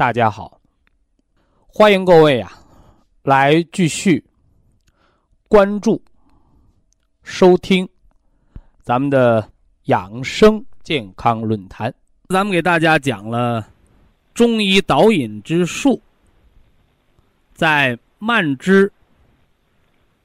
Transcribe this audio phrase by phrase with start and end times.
[0.00, 0.58] 大家好！
[1.66, 2.50] 欢迎各位啊，
[3.22, 4.24] 来继续
[5.46, 6.02] 关注、
[7.22, 7.86] 收听
[8.80, 9.46] 咱们的
[9.88, 11.94] 养生健康论坛。
[12.30, 13.68] 咱们给大家讲了
[14.32, 16.00] 中医导引之术，
[17.52, 18.90] 在慢支、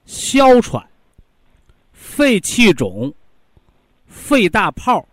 [0.06, 0.82] 哮喘、
[1.92, 3.14] 肺气肿、
[4.08, 5.06] 肺大泡、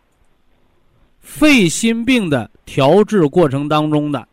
[1.18, 4.28] 肺心病的调治过程当中的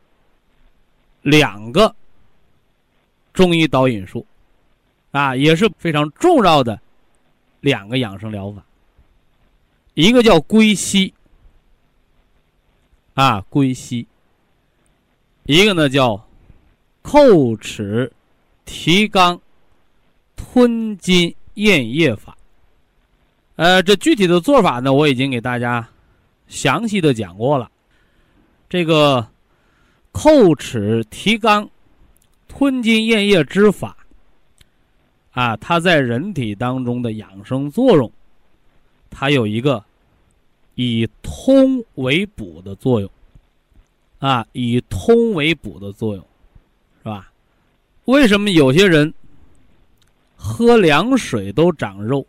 [1.30, 1.96] 两个
[3.34, 4.26] 中医导引术，
[5.12, 6.80] 啊，也是非常重要的
[7.62, 8.64] 两个养生疗法，
[9.94, 11.14] 一个叫归西。
[13.14, 14.08] 啊，归西。
[15.44, 16.26] 一个呢叫
[17.04, 18.10] 叩齿
[18.64, 19.38] 提肛
[20.38, 22.38] 吞津咽液法。
[23.58, 25.86] 呃，这具体的做法呢，我已经给大家
[26.48, 27.70] 详细的讲过了。
[28.70, 29.28] 这个
[30.22, 31.66] 叩齿提肛
[32.50, 33.96] 吞津咽液之法
[35.32, 38.12] 啊，它在人体当中的养生作用，
[39.10, 39.82] 它有一个。
[40.76, 43.12] 以通为补的作用，
[44.20, 46.26] 啊，以通为补的作用，
[47.00, 47.30] 是吧？
[48.06, 49.14] 为什么有些人
[50.38, 52.26] 喝凉水都长肉？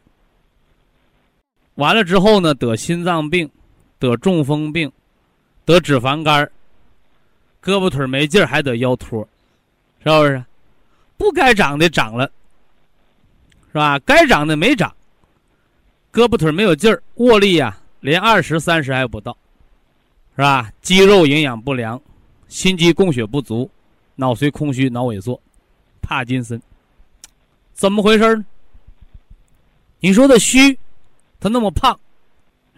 [1.77, 3.49] 完了之后呢，得心脏病，
[4.01, 4.91] 得中风病，
[5.65, 6.51] 得脂肪肝
[7.63, 9.27] 胳膊腿没劲儿，还得腰托，
[10.03, 10.45] 是不是？
[11.17, 12.31] 不该长的长了，
[13.69, 13.99] 是吧？
[14.01, 14.95] 该长的没长，
[16.13, 17.77] 胳膊腿没有劲儿，握力呀。
[18.01, 19.37] 连二十三十还不到，
[20.35, 20.73] 是吧？
[20.81, 22.01] 肌肉营养不良，
[22.49, 23.71] 心肌供血不足，
[24.15, 25.39] 脑髓空虚、脑萎缩，
[26.01, 26.59] 帕金森，
[27.75, 28.45] 怎么回事呢？
[29.99, 30.79] 你说的虚，
[31.39, 31.93] 他那么胖，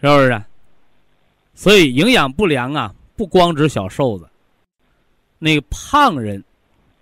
[0.01, 0.43] 是不是？
[1.55, 4.27] 所以营养不良啊，不光指小瘦子，
[5.43, 6.41] 那个胖人，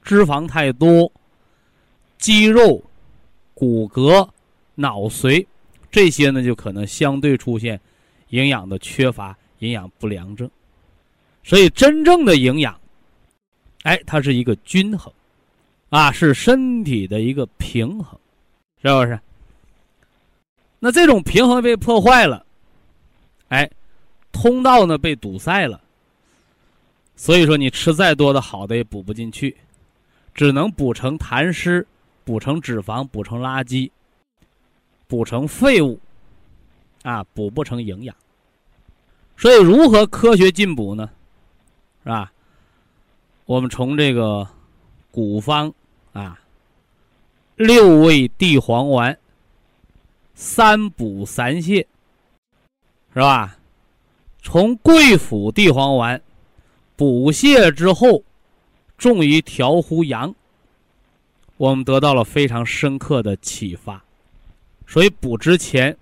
[0.02, 1.12] 脂肪太多，
[2.18, 2.84] 肌肉、
[3.54, 4.28] 骨骼、
[4.74, 5.46] 脑髓
[5.92, 7.80] 这些呢，就可能相对出现。
[8.30, 10.50] 营养的缺乏，营养不良症，
[11.44, 12.80] 所以真正的营养，
[13.84, 15.14] 哎，它是一个均衡，
[15.90, 18.20] 啊，是身体的一个平衡，
[18.82, 19.20] 是不是？
[20.80, 22.44] 那这种平衡被破坏了，
[23.50, 23.70] 哎，
[24.32, 25.80] 通道呢被堵塞了，
[27.22, 29.56] 所以说你吃再多的好的也补不进去，
[30.34, 31.86] 只能补成痰湿，
[32.24, 33.92] 补成脂肪，补成垃圾，
[35.08, 36.00] 补成废物。
[37.04, 38.16] 啊，补不成营养，
[39.38, 41.08] 所以如何科学进补呢？
[42.04, 42.34] 是吧？
[43.46, 44.48] 我们从这个
[45.12, 45.72] 古方
[46.14, 46.40] 啊，
[47.56, 49.16] 六味地黄丸，
[50.34, 51.86] 三补三泻，
[53.14, 53.58] 是吧？
[54.42, 56.20] 从桂附地黄丸
[57.02, 58.24] 补泻之后，
[58.96, 60.36] 重于调乎阳，
[61.58, 64.04] 我们得到了非常深刻的启发。
[64.86, 65.98] 所以补之前。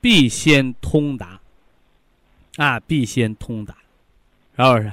[0.00, 1.38] 必先通达，
[2.56, 3.76] 啊，必先通达，
[4.56, 4.92] 是不是？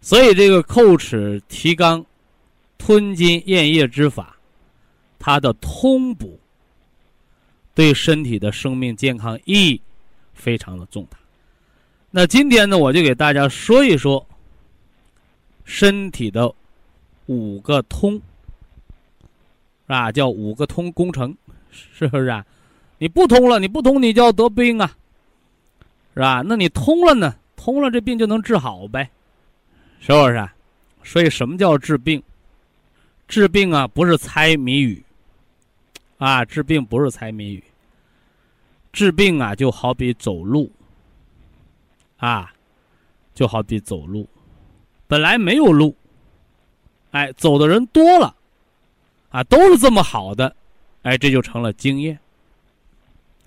[0.00, 2.04] 所以这个叩齿提肛、
[2.78, 4.36] 吞津咽液之法，
[5.18, 6.38] 它的通补
[7.74, 9.82] 对身体的生命健康意义
[10.34, 11.18] 非常的重大。
[12.12, 14.24] 那今天呢，我就给大家说一说
[15.70, 16.52] 身体的
[17.26, 18.20] 五个通，
[19.86, 21.32] 啊，叫五个通工程，
[21.70, 22.44] 是不是啊？
[22.98, 24.96] 你不通了，你不通，你就要得病啊，
[26.12, 26.42] 是吧？
[26.44, 27.36] 那你通了呢？
[27.54, 29.08] 通了，这病就能治好呗，
[30.00, 30.48] 是不是？
[31.04, 32.20] 所以，什么叫治病？
[33.28, 35.00] 治病啊，不是猜谜语，
[36.18, 37.62] 啊，治病不是猜谜语。
[38.92, 40.68] 治病啊，就好比走路，
[42.16, 42.52] 啊，
[43.34, 44.28] 就好比走路，
[45.10, 45.96] 本来没有路，
[47.10, 48.32] 哎，走的人多了，
[49.30, 50.54] 啊，都是这么好的，
[51.02, 52.16] 哎，这就成了经验，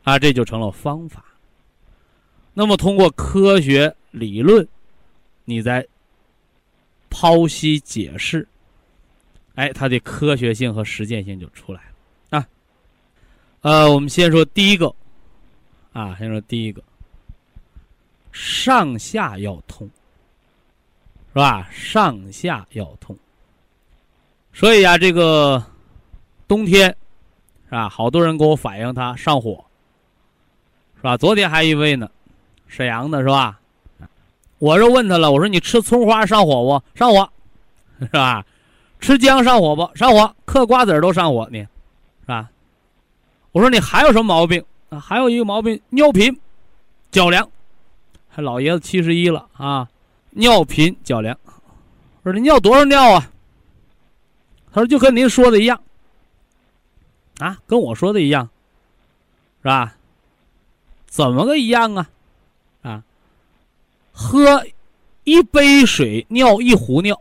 [0.04, 1.24] 啊，这就成了方法。
[2.54, 4.68] 那么通过科学理论，
[5.46, 5.88] 你再
[7.10, 8.46] 剖析解释，
[9.56, 11.82] 哎，它的科学性和实践性就出来
[12.30, 12.40] 了。
[12.40, 12.48] 啊。
[13.62, 14.94] 呃，我们先说第一个，
[15.94, 16.84] 啊，先说第一个，
[18.34, 19.90] 上下要通，
[21.34, 21.68] 是吧？
[21.72, 23.18] 上下要通。
[24.54, 25.64] 所以啊，这个
[26.48, 26.96] 冬天
[27.66, 27.90] 是吧？
[27.90, 29.66] 好多人给我反映他上火，
[30.96, 31.18] 是吧？
[31.18, 32.08] 昨天还一位呢，
[32.68, 33.60] 沈阳的是吧？
[34.60, 36.98] 我就问他了，我说你吃葱花上火不？
[36.98, 37.28] 上火，
[38.00, 38.46] 是吧？
[39.00, 39.90] 吃姜上火不？
[39.96, 40.36] 上火。
[40.46, 41.60] 嗑瓜子都上火呢，
[42.22, 42.48] 是吧？
[43.52, 45.00] 我说你还有什么毛病啊？
[45.00, 46.40] 还有一个毛病，尿频、
[47.10, 47.50] 脚凉。
[48.30, 49.88] 还老爷子七十一了啊，
[50.36, 51.38] 尿频脚凉。
[52.24, 53.30] 我说你尿多少尿啊？
[54.72, 55.80] 他说：“就跟您说的一样，
[57.38, 58.50] 啊，跟我说的一样，
[59.62, 59.96] 是吧？
[61.06, 62.10] 怎么个一样啊？
[62.82, 63.04] 啊，
[64.12, 64.66] 喝
[65.26, 67.16] 一杯水尿一壶尿，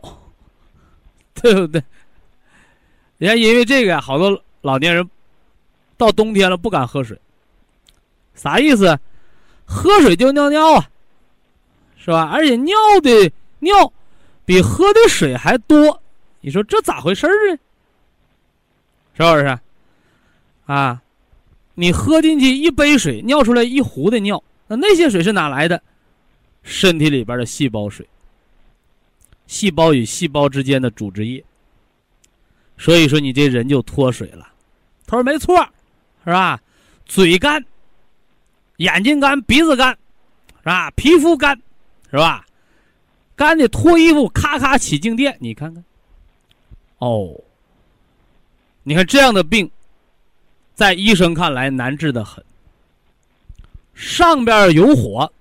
[1.35, 1.83] 对不对？
[3.17, 5.07] 你看，因为这个，好多老年人
[5.95, 7.19] 到冬天了不敢喝水，
[8.33, 8.99] 啥意思？
[9.63, 10.89] 喝水就尿尿啊，
[12.03, 12.29] 是吧？
[12.33, 13.93] 而且尿的尿
[14.45, 16.01] 比喝的水还多。”
[16.41, 17.57] 你说这咋回事儿呢？
[19.15, 19.59] 是不是？
[20.65, 21.01] 啊，
[21.75, 25.81] 你喝进去一杯水，尿出来一壶的尿，那那些水是哪来的？
[26.63, 28.05] 身体里边的细胞水，
[29.47, 31.43] 细胞与细胞之间的组织液。
[32.77, 34.49] 所以说你这人就脱水了。
[35.05, 35.57] 他说没错，
[36.25, 36.59] 是吧？
[37.05, 37.63] 嘴干，
[38.77, 39.91] 眼睛干，鼻子干，
[40.59, 40.91] 是吧？
[40.91, 41.57] 皮肤干，
[42.13, 42.45] 是吧？
[43.35, 45.83] 干的脱衣服，咔咔起静电，你看看。
[46.99, 47.33] 哦，
[48.83, 49.71] 你看这样的病，
[50.75, 52.45] 在医生看来难治的很。
[53.95, 55.33] 上边有火，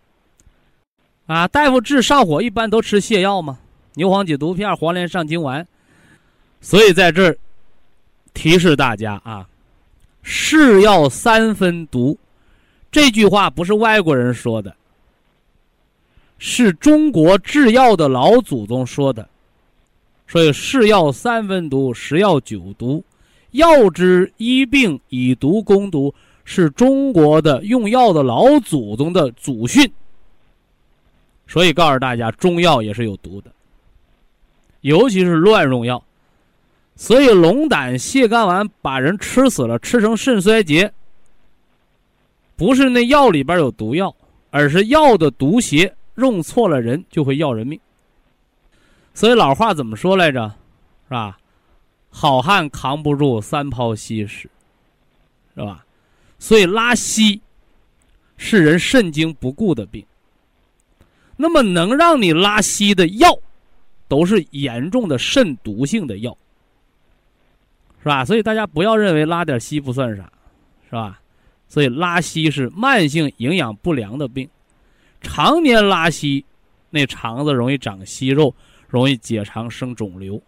[1.26, 3.58] 啊，大夫治上火一般都吃泻药嘛，
[3.92, 5.68] 牛黄解毒片、黄连上清丸。
[6.62, 7.36] 所以在这儿
[8.32, 9.46] 提示大家啊，
[10.22, 12.18] 是药三分毒，
[12.90, 14.74] 这句话不是外国人说的，
[16.44, 19.28] 是中国制药的老祖宗说的。
[20.26, 23.04] 所以是药三分毒，十药九毒，
[23.52, 26.12] 药之医病以毒攻毒，
[26.44, 29.88] 是中国的用药的老祖宗的祖训。
[31.46, 33.52] 所以告诉大家，中药也是有毒的，
[34.80, 36.02] 尤其是乱用药。
[36.96, 40.92] 所以龙胆泻肝丸把人吃死了，吃成肾衰竭，
[42.56, 44.12] 不是那药里边有毒药，
[44.50, 47.78] 而是药的毒邪用错了人，就会要人命。
[49.14, 50.48] 所以老话怎么说来着，
[51.04, 51.38] 是吧？
[52.10, 54.50] 好汉扛不住三泡稀屎，
[55.54, 55.84] 是吧？
[56.38, 57.40] 所以拉稀
[58.36, 60.04] 是人肾精不固的病。
[61.36, 63.38] 那么能让你拉稀的药，
[64.08, 66.36] 都是严重的肾毒性的药，
[68.00, 68.24] 是吧？
[68.24, 70.30] 所以大家不要认为拉点稀不算啥，
[70.84, 71.20] 是吧？
[71.68, 74.48] 所以拉稀是慢性营养不良的病，
[75.22, 76.44] 常年拉稀，
[76.90, 78.54] 那肠子容易长息肉。
[78.88, 80.38] 容易结肠生肿瘤，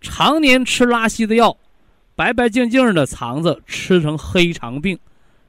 [0.00, 1.56] 常年吃拉稀的药，
[2.14, 4.96] 白白净净的肠子吃成黑肠病，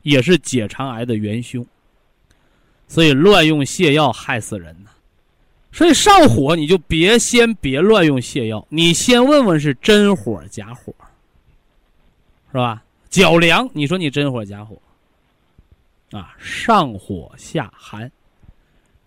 [0.02, 1.64] 也是结肠癌的元凶。
[2.88, 4.90] 所以乱用泻药害死人呐。
[5.72, 10.92] 所以上火你就别先别乱用泻药，你先问问是真火假火，
[12.52, 12.84] 是吧？
[13.12, 14.82] 脚凉，你说你真火假火？
[16.18, 18.12] 啊，上火下寒，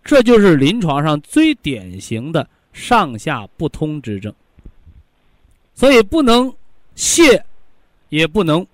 [0.07, 2.49] 这就是临床上最典型的。
[2.73, 4.31] 上下不通之症，
[5.75, 6.55] 所以不能
[6.95, 7.43] 泻，
[8.11, 8.67] 也不能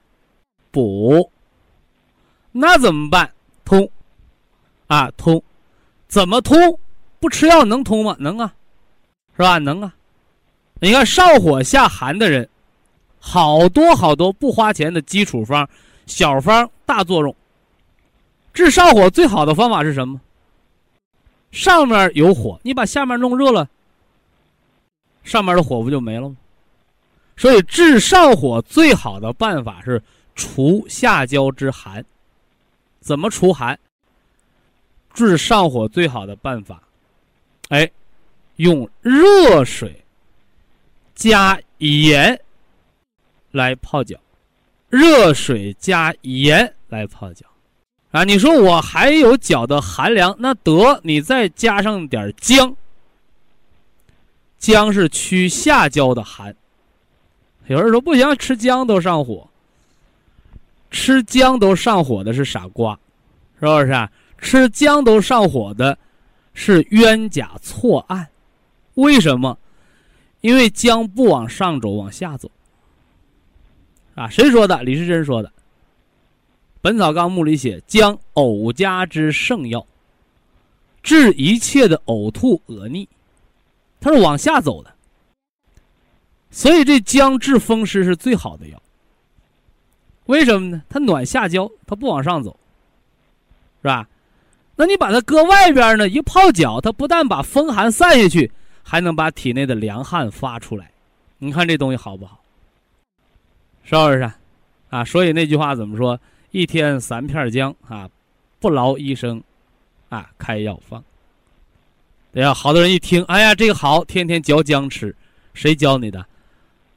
[0.72, 1.30] 补，
[2.50, 3.32] 那怎么办？
[3.64, 3.88] 通，
[4.88, 5.40] 啊通，
[6.08, 6.58] 怎么通？
[7.20, 8.16] 不吃药能通吗？
[8.18, 8.52] 能啊，
[9.36, 9.58] 是吧？
[9.58, 9.94] 能啊。
[10.80, 12.48] 你看上火下寒的人，
[13.20, 15.70] 好多好多不花钱的基础方、
[16.06, 17.36] 小方大作用。
[18.52, 20.20] 治上火最好的方法是什么？
[21.52, 23.68] 上面有火，你把下面弄热了。
[25.22, 26.36] 上面的火不就没了吗？
[27.36, 30.02] 所以治上火最好的办法是
[30.34, 32.04] 除下焦之寒。
[33.00, 33.78] 怎么除寒？
[35.14, 36.82] 治上火最好的办法，
[37.68, 37.90] 哎，
[38.56, 40.02] 用热水
[41.14, 42.40] 加盐
[43.50, 44.18] 来泡脚。
[44.88, 47.46] 热水加盐来泡脚，
[48.12, 52.76] 啊，你说我还有脚的寒凉，那得你再加上点姜。
[54.58, 56.54] 姜是驱下焦的寒。
[57.66, 59.48] 有人说不行，吃姜都上火。
[60.90, 62.98] 吃姜都上火的是傻瓜，
[63.58, 64.08] 是不是？
[64.38, 65.96] 吃姜都上火的
[66.52, 68.28] 是冤假错案。
[68.94, 69.56] 为什么？
[70.42, 72.50] 因为姜不往上走，往下走。
[74.14, 74.82] 啊，谁说的？
[74.82, 75.48] 李时珍说的。
[76.82, 79.86] 《本草纲目》里写：“姜，呕家之圣药，
[81.00, 83.08] 治一切的呕吐、恶逆。”
[84.00, 84.92] 它是往下走的。
[86.50, 88.82] 所以这姜治风湿是最好的药。
[90.26, 90.82] 为什么呢？
[90.88, 92.58] 它暖下焦，它不往上走，
[93.80, 94.08] 是吧？
[94.74, 96.08] 那你把它搁外边呢？
[96.08, 98.50] 一泡脚，它不但把风寒散下去，
[98.82, 100.90] 还能把体内的凉汗发出来。
[101.38, 102.42] 你看这东西好不好？
[103.84, 104.28] 是不是？
[104.90, 106.18] 啊，所以那句话怎么说？
[106.52, 108.08] 一天三片姜啊，
[108.60, 109.42] 不劳医生
[110.08, 111.02] 啊开药方。
[112.30, 115.14] 对呀，好多人一听，哎呀，这个好，天天嚼姜吃，
[115.54, 116.24] 谁教你的？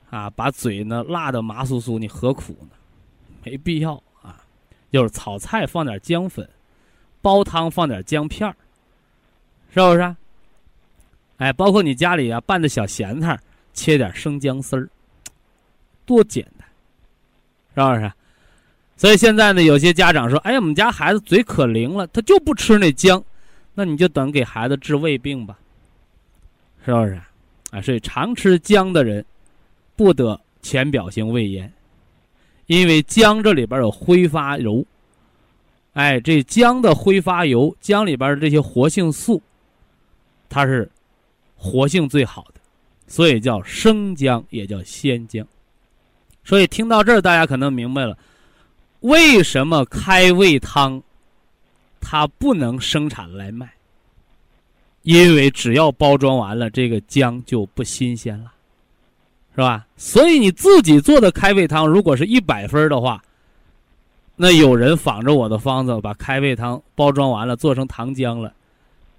[0.09, 2.69] 啊，把嘴呢辣的麻酥酥，你何苦呢？
[3.43, 4.41] 没必要啊，
[4.91, 6.47] 就是炒菜放点姜粉，
[7.21, 8.55] 煲汤放点姜片儿，
[9.73, 10.15] 是不是？
[11.37, 13.37] 哎，包括你家里啊拌的小咸菜，
[13.73, 14.89] 切点生姜丝儿，
[16.05, 18.11] 多简单，是不是？
[18.97, 23.23] 所以现在呢，有些家长说：“哎，我们家孩子嘴可灵了，他就不吃那姜。”
[23.77, 25.59] 那你就等给孩子治胃病吧，
[26.85, 27.19] 是不是？
[27.71, 29.25] 啊，所以常吃姜的人，
[29.97, 31.69] 不得浅表性胃炎。
[32.67, 34.85] 因为姜这里边有挥发油，
[35.91, 39.43] 哎，这姜的挥发油，姜里边的这些活性素，
[40.47, 40.89] 它是
[41.57, 42.61] 活性最好的，
[43.07, 45.45] 所以叫生姜，也叫鲜姜。
[46.45, 48.17] 所以听到这儿，大家可能明白了，
[49.05, 51.01] 为什么开胃汤
[52.01, 53.71] 它不能生产来卖？
[55.03, 58.51] 因为只要包装完了，这个姜就不新鲜了。
[59.51, 59.85] 是吧？
[59.95, 63.23] 所以你自己做的开胃汤，如果是一百分的话，
[64.35, 68.51] 那有人仿着我的方子把开胃汤包装完了，做成糖浆了，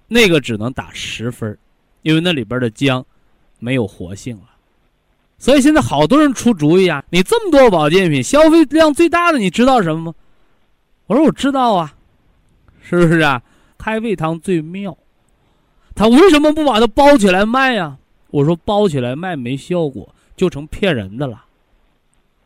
[0.07, 1.57] 那个只能打十分，
[2.01, 3.03] 因为那里边的姜
[3.57, 4.49] 没有活性了。
[5.37, 10.13] 所以现在好多人出主意啊，你这么多保健品，消费量最大的你知道什么吗？
[11.07, 11.95] 我说我知道啊，
[12.81, 13.41] 是不是啊？
[13.77, 14.97] 开胃汤最妙，
[15.95, 17.97] 他为什么不把它包起来卖呀？
[18.31, 20.13] 我说包起来卖没效果。
[20.35, 21.45] 就成骗人的了，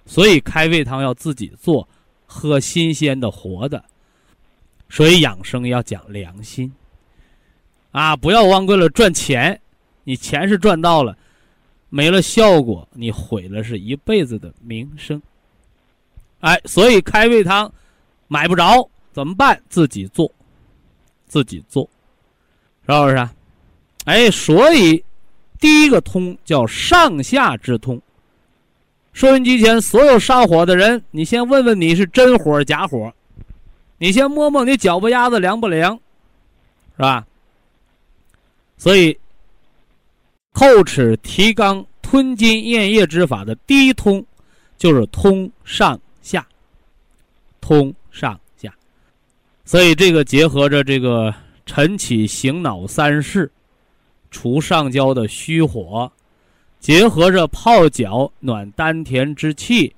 [0.06, 1.86] 所以开胃汤要自己做，
[2.26, 3.84] 喝新鲜的活的。
[4.88, 6.72] 所以养生要讲良心，
[7.92, 9.60] 啊，不要忘为了赚钱，
[10.06, 11.18] 你钱是赚到了，
[11.92, 15.22] 没了效果，你毁了是一辈子的名声。
[16.40, 17.72] 哎，所以开胃汤
[18.28, 19.62] 买不着怎么办？
[19.70, 20.32] 自己做，
[21.28, 21.88] 自己做，
[22.88, 23.30] 是不是？
[24.06, 25.04] 哎，所以。
[25.60, 28.02] 第一个通叫上下之通。
[29.14, 33.14] 收音机前所有上火的人，你先问问你是真火假火，
[34.00, 35.94] 你先摸摸你脚不丫子凉不凉，
[36.96, 37.28] 是吧？
[38.76, 39.16] 所以，
[40.54, 44.24] 叩齿提肛吞津咽液之法的第一通，
[44.78, 46.46] 就是通上下，
[47.60, 48.74] 通上下。
[49.66, 51.34] 所以这个结合着这个
[51.66, 53.52] 晨起醒脑三式。
[54.30, 56.10] 除上焦的虚火，
[56.80, 59.94] 结合着泡脚暖丹田之气，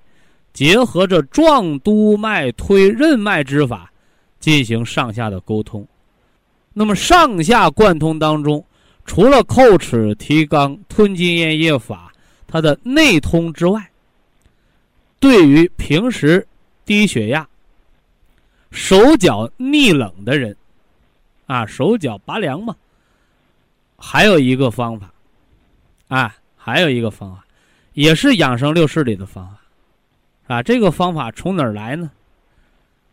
[0.53, 3.91] 结合着壮督脉推任脉之法，
[4.39, 5.87] 进行上下的沟通。
[6.73, 8.65] 那么上下贯通当中，
[9.05, 12.11] 除了叩齿提肛吞津咽液法
[12.47, 13.89] 它的内通之外，
[15.19, 16.45] 对于平时
[16.85, 17.47] 低血压、
[18.71, 20.55] 手脚逆冷的人，
[21.45, 22.75] 啊，手脚拔凉嘛。
[23.97, 25.13] 还有一个方法，
[26.09, 27.45] 啊，还有一个方法，
[27.93, 32.11] 也是养生六式里的方法，啊，这个方法从哪儿来呢？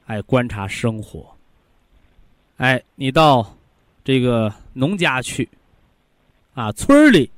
[0.07, 1.25] 哎，观察生活。
[2.57, 3.57] 哎，你到
[4.05, 5.49] 这个农家去，
[6.61, 7.31] 啊，村里，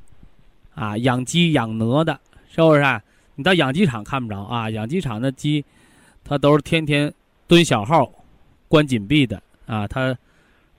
[0.75, 2.19] 啊，养鸡养鹅的，
[2.51, 2.81] 是不是？
[2.81, 3.01] 啊
[3.35, 5.65] 你到养鸡场看不着啊，养鸡场的鸡，
[6.25, 7.13] 它都是天天
[7.47, 8.13] 蹲小号，
[8.69, 10.17] 关紧闭的啊，它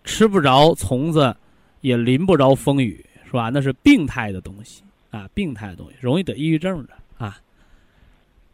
[0.03, 1.35] 吃不着虫子。
[1.81, 3.49] 也淋不着风雨，是吧？
[3.49, 7.37] 那是病态的东西啊，病态的东西容易得抑郁症的啊。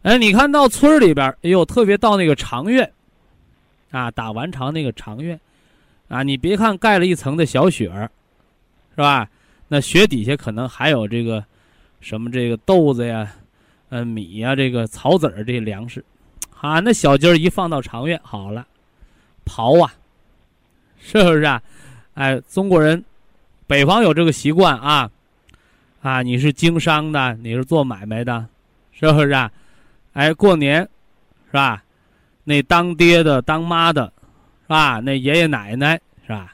[0.02, 2.92] 哎，你看到村里边，哎呦，特别到那个长院，
[3.92, 5.38] 啊，打完长那个长院，
[6.08, 7.84] 啊，你别看盖了一层的小雪，
[8.96, 9.30] 是吧？
[9.72, 11.44] 那雪底下可能还有这个
[12.00, 13.32] 什么这个豆子呀，
[13.88, 16.04] 呃，米呀，这个草籽儿这些粮食，
[16.60, 18.66] 啊，那小鸡儿一放到长院，好了，
[19.46, 19.92] 刨啊，
[20.98, 21.62] 是不是啊？
[22.14, 23.02] 哎，中国人。
[23.68, 25.08] 北方有这个习惯啊，
[26.02, 28.44] 啊，你是经商的，你是做买卖的，
[28.90, 29.48] 是不是啊？
[30.12, 30.80] 哎，过年
[31.46, 31.80] 是吧？
[32.42, 34.12] 那当爹的、当妈的，
[34.62, 34.98] 是吧？
[34.98, 35.94] 那爷爷奶奶
[36.26, 36.52] 是吧？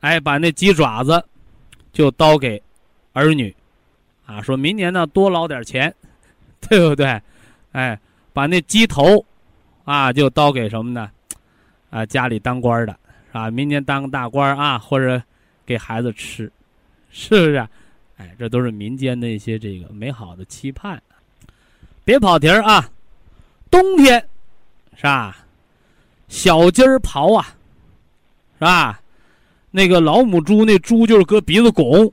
[0.00, 1.24] 哎，把那鸡爪子
[1.92, 2.60] 就叨给
[3.12, 3.54] 儿女，
[4.26, 5.94] 啊，说明年呢多捞点钱，
[6.60, 7.20] 对不对？
[7.72, 7.98] 哎，
[8.32, 9.24] 把那鸡头
[9.84, 11.10] 啊就叨给什么呢？
[11.90, 12.92] 啊，家里当官的，
[13.28, 13.50] 是吧？
[13.50, 15.22] 明年当个大官啊，或者
[15.66, 16.50] 给孩子吃，
[17.10, 17.68] 是不是？
[18.16, 21.02] 哎，这都是民间的一些这个美好的期盼。
[22.04, 22.88] 别跑题儿啊，
[23.70, 24.18] 冬天
[24.96, 25.36] 是吧？
[26.28, 27.54] 小鸡儿刨啊，
[28.54, 29.01] 是吧？
[29.74, 32.04] 那个老母猪，那猪就是搁鼻子拱，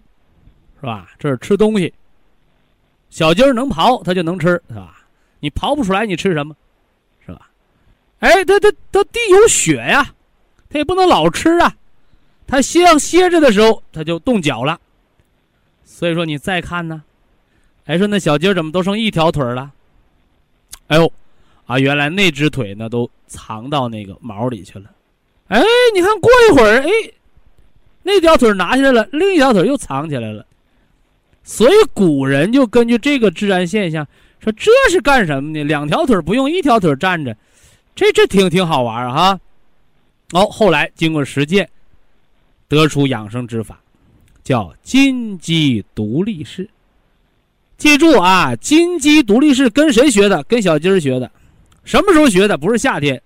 [0.80, 1.12] 是吧？
[1.20, 1.94] 这是吃东西。
[3.10, 5.04] 小鸡儿能刨，它就能吃，是吧？
[5.42, 6.56] 你刨不出来，你吃什么？
[7.26, 7.50] 是吧？
[8.20, 10.10] 哎，它它它地有雪呀，
[10.70, 11.76] 它也不能老吃啊。
[12.48, 14.80] 它歇歇着的时候，它就冻脚了。
[15.84, 17.04] 所以说，你再看呢，
[17.86, 19.70] 哎，说那小鸡儿怎么都剩一条腿了？
[20.88, 21.12] 哎呦，
[21.66, 24.90] 啊，原来那只腿呢都藏到那个毛里去了。
[25.50, 25.62] 哎，
[25.94, 26.90] 你看过一会儿，哎。
[28.10, 30.44] 那条腿拿下来了，另一条腿又藏起来了，
[31.44, 34.06] 所以古人就根据这个自然现象
[34.40, 35.64] 说这是干什么呢？
[35.64, 37.38] 两条腿不用，一条腿站着，
[37.94, 39.40] 这这挺挺好玩哈。
[40.32, 41.70] 哦，后来经过实践，
[42.68, 43.80] 得出养生之法，
[44.44, 46.68] 叫金鸡独立式。
[47.78, 50.44] 记住啊，金鸡独立式跟谁学的？
[50.44, 51.30] 跟小鸡儿学的。
[51.84, 52.58] 什么时候学的？
[52.58, 53.22] 不是夏天，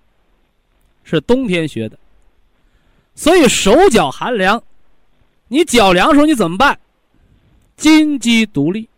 [1.02, 1.98] 是冬天学的。
[3.14, 4.62] 所以手脚寒凉。
[5.48, 6.78] 你脚凉的时候你怎么办？
[7.76, 8.88] 金鸡独立。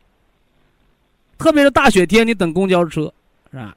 [1.39, 3.13] 特别是大雪天，你等公交车，
[3.51, 3.77] 是吧？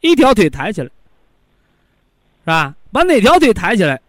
[0.00, 2.74] 一条腿抬起来，是吧？
[2.92, 4.00] 把哪条腿抬起来？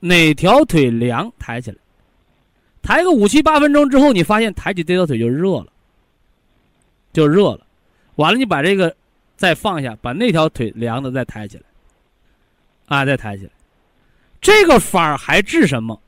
[0.00, 1.76] 哪条腿凉抬起来？
[2.82, 5.66] 抬个五七八分钟之后，你发现抬起这条腿就热了，
[7.12, 7.66] 就热了。
[8.16, 8.96] 完了，你把这个
[9.36, 11.64] 再放下，把那条腿凉的再抬起来，
[12.86, 13.50] 啊，再抬起来。
[14.40, 16.00] 这个法儿还治什么？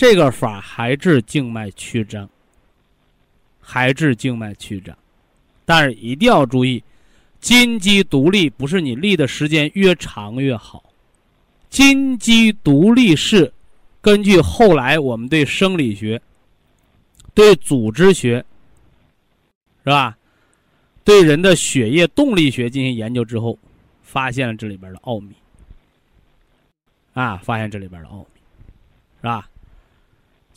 [0.00, 2.26] 这个法还治静脉曲张，
[3.60, 4.96] 还治静脉曲张，
[5.66, 6.82] 但是一定要注意，
[7.38, 10.82] 金鸡独立不是你立的时间越长越好。
[11.68, 13.52] 金鸡独立是
[14.00, 16.18] 根据后来我们对生理学、
[17.34, 18.42] 对组织学，
[19.84, 20.16] 是吧？
[21.04, 23.58] 对人的血液动力学进行研究之后，
[24.02, 25.34] 发现了这里边的奥秘。
[27.12, 28.40] 啊，发现这里边的奥秘，
[29.20, 29.49] 是吧？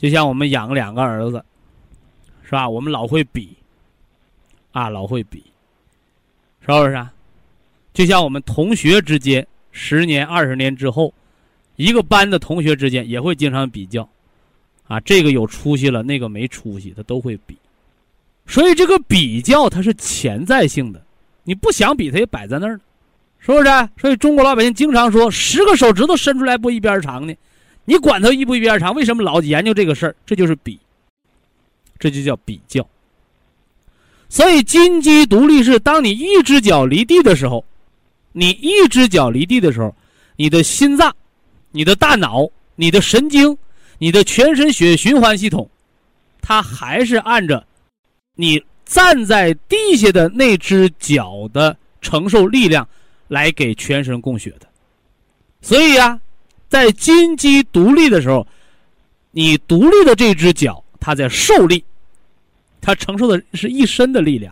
[0.03, 1.41] 就像我们养两个儿子，
[2.43, 2.67] 是吧？
[2.67, 3.55] 我们老会比，
[4.73, 5.41] 啊，老会比，
[6.59, 7.07] 是不是？
[7.93, 11.13] 就像我们同学之间，十年、二十年之后，
[11.77, 14.05] 一个班的同学之间也会经常比较，
[14.89, 17.57] 啊，这个有出息了，那个没出息，他都会比。
[18.45, 21.01] 所以这个比较它是潜在性的，
[21.45, 22.77] 你不想比，它也摆在那儿
[23.39, 23.69] 是不是？
[23.95, 27.33] 所以中国老百姓经常说，十个手指头伸出来不一边长呢。
[27.85, 30.15] 你管它一不一边长，为什么老研究这个事儿？
[30.25, 30.79] 这就是比，
[31.99, 32.87] 这就叫比较。
[34.29, 37.63] 所以金鸡独立是当你一只脚离地的时候，
[38.31, 39.93] 你一只脚离地的时候，
[40.37, 41.13] 你的心脏、
[41.71, 43.57] 你的大脑、你的神经、
[43.97, 45.69] 你的全身血液循环系统，
[46.41, 47.67] 它还是按着
[48.35, 52.87] 你站在地下的那只脚的承受力量
[53.27, 54.67] 来给全身供血的。
[55.61, 56.17] 所以呀。
[56.73, 58.47] 在金鸡独立的时候，
[59.29, 61.85] 你独立的这只脚，它在受力，
[62.81, 64.51] 它承受的是一身的力量；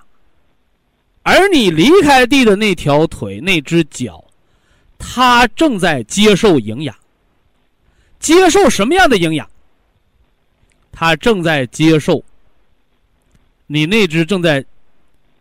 [1.24, 4.24] 而你离开地的那条腿、那只脚，
[5.00, 6.96] 它正在接受营养。
[8.20, 9.50] 接受什么样的营养？
[10.92, 12.24] 它正在接受
[13.66, 14.64] 你那只正在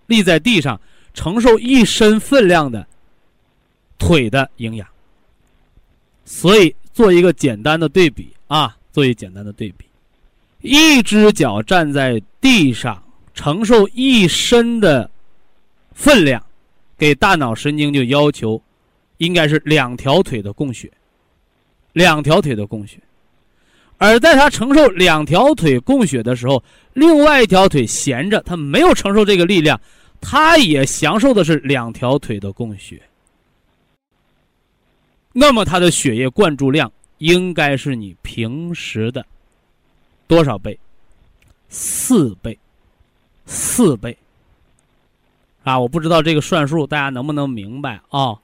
[0.07, 0.81] 立在地上
[1.13, 2.87] 承受一身分量的
[3.99, 4.89] 腿的营养。
[6.25, 9.85] 所以做一个简单的对比啊，做一简单的对比，
[10.61, 13.03] 一只脚站在地上
[13.35, 15.11] 承受一身的
[15.93, 16.43] 分量，
[16.99, 18.61] 给大脑神经就要求
[19.19, 20.91] 应该是两条腿的供血，
[21.93, 22.99] 两条腿的供血，
[23.99, 29.81] 而在他承受两条腿供血的时候，另外一条腿闲着，他没有承受这个力量，
[30.21, 33.01] 他也享受的是两条腿的供血。
[35.33, 39.25] 那么，它的血液灌注量应该是你平时的
[40.27, 40.79] 多少倍？
[41.69, 42.59] 四倍，
[43.47, 44.17] 四倍。
[45.63, 48.37] 啊，我不知道这个算数，大家能不能明白啊？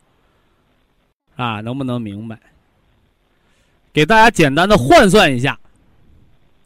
[1.35, 2.39] 啊，能不能明白？
[3.93, 5.59] 给大家简单的换算一下，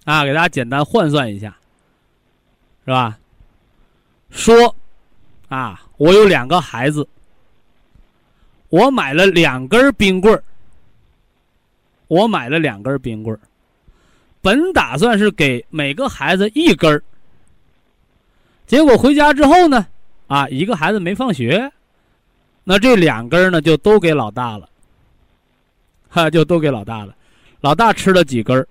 [0.05, 1.57] 啊，给大家简单换算一下。
[2.85, 3.19] 是吧？
[4.31, 4.75] 说
[5.49, 7.07] 啊，我有两个孩子，
[8.71, 10.43] 我买了两根冰棍儿，
[12.09, 13.41] 我买了两根冰棍儿，
[14.41, 17.03] 本打算是给每个孩子一根儿，
[18.67, 19.87] 结果回家之后呢，
[20.29, 21.71] 啊，一个孩子没放学，
[22.65, 24.69] 那这两根呢就都给老大了，
[26.09, 27.15] 哈，就都给老大了，
[27.61, 28.67] 老大吃了几根儿？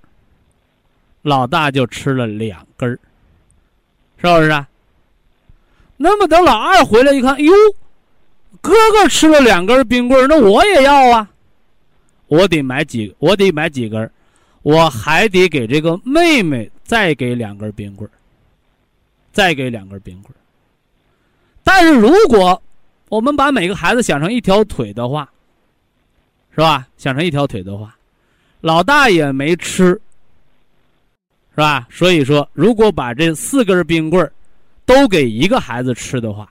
[1.21, 2.97] 老大就吃了两根儿，
[4.17, 4.65] 是不是啊？
[5.97, 7.53] 那么等老二回来一看，哟，
[8.61, 11.29] 哥哥吃了两根冰棍那我也要啊！
[12.27, 14.11] 我得买几，我得买几根
[14.61, 18.09] 我还得给这个妹妹再给两根冰棍
[19.31, 20.33] 再给两根冰棍
[21.63, 22.61] 但是如果
[23.07, 25.29] 我们把每个孩子想成一条腿的话，
[26.51, 26.87] 是吧？
[26.97, 27.95] 想成一条腿的话，
[28.61, 29.99] 老大也没吃。
[31.51, 31.87] 是吧？
[31.89, 34.31] 所以说，如果把这四根冰棍
[34.85, 36.49] 都给一个孩子吃的话，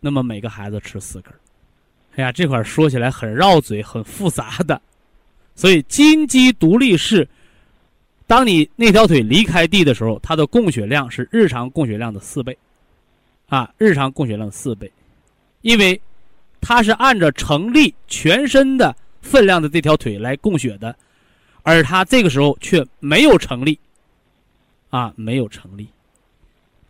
[0.00, 1.32] 那么每个孩子吃四根
[2.16, 4.80] 哎呀，这块说起来很绕嘴，很复杂的。
[5.54, 7.28] 所以金鸡独立是，
[8.26, 12.56] 当你那条腿离开地的时候，它的供血量是日常供血量的四倍，
[13.48, 14.90] 啊，日常供血量四倍，
[15.62, 16.00] 因为
[16.60, 20.94] 它是按照成立全身的分量的这条腿来供血的，
[21.62, 23.78] 而它这个时候却没有成立。
[24.90, 25.86] 啊，没有成立，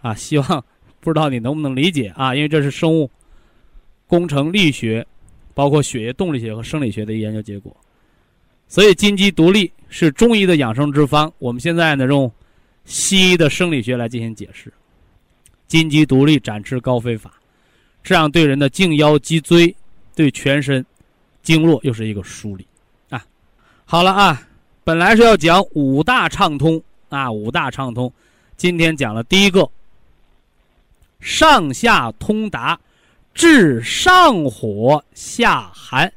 [0.03, 0.65] 啊，希望
[1.01, 2.35] 不知道你能不能理解啊？
[2.35, 3.11] 因为这是生物
[4.07, 5.07] 工程力学，
[5.55, 7.77] 包括血液动力学和生理学的研究结果，
[8.69, 11.33] 所以金鸡独立是中医的养生之方。
[11.39, 12.31] 我们现在呢，用
[12.85, 14.73] 西医的生理学来进行解释，
[15.67, 17.33] 金鸡独立展翅高飞法，
[18.03, 19.75] 这样对人的颈腰脊椎、
[20.15, 20.85] 对全身
[21.43, 22.67] 经络又是一个梳理
[23.11, 23.25] 啊。
[23.85, 24.49] 好了啊，
[24.85, 26.83] 本来是要讲五大畅通。
[27.11, 28.13] 啊，五大畅通，
[28.59, 29.67] 今天讲了第一个，
[31.21, 32.79] 上下通达，
[33.35, 36.13] 治上火下寒。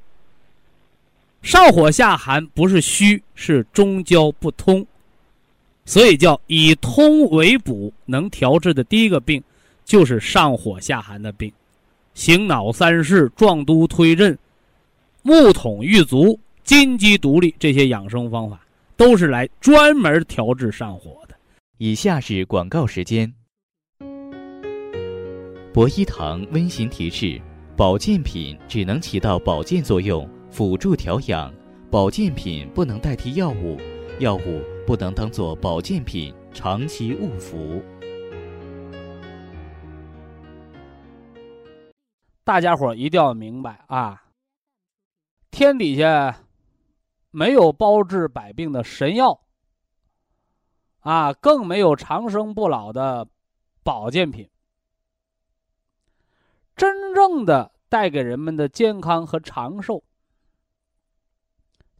[1.41, 4.85] 上火下寒不是虚，是中焦不通，
[5.85, 9.43] 所以叫以通为补，能调治的第一个病
[9.83, 11.51] 就是上火下寒的病。
[12.13, 14.37] 醒脑三式、壮都推任、
[15.21, 18.59] 木桶玉足、金鸡独立这些养生方法。
[18.97, 21.33] 都是来专门调治上火的。
[21.79, 23.33] 以下是广告时间。
[25.73, 27.41] 博一堂温馨提示：
[27.77, 31.49] 保健品只能起到保健作用，辅助调养；
[31.89, 33.79] 保健品不能代替药物，
[34.19, 37.81] 药物不能当做保健品长期误服。
[42.43, 44.23] 大家伙一定要明白啊！
[45.51, 46.37] 天底下。
[47.33, 49.39] 没有包治百病的神药，
[50.99, 53.25] 啊，更没有长生不老的
[53.83, 54.49] 保健品。
[56.81, 60.03] 真正的带给人们的健康和长寿，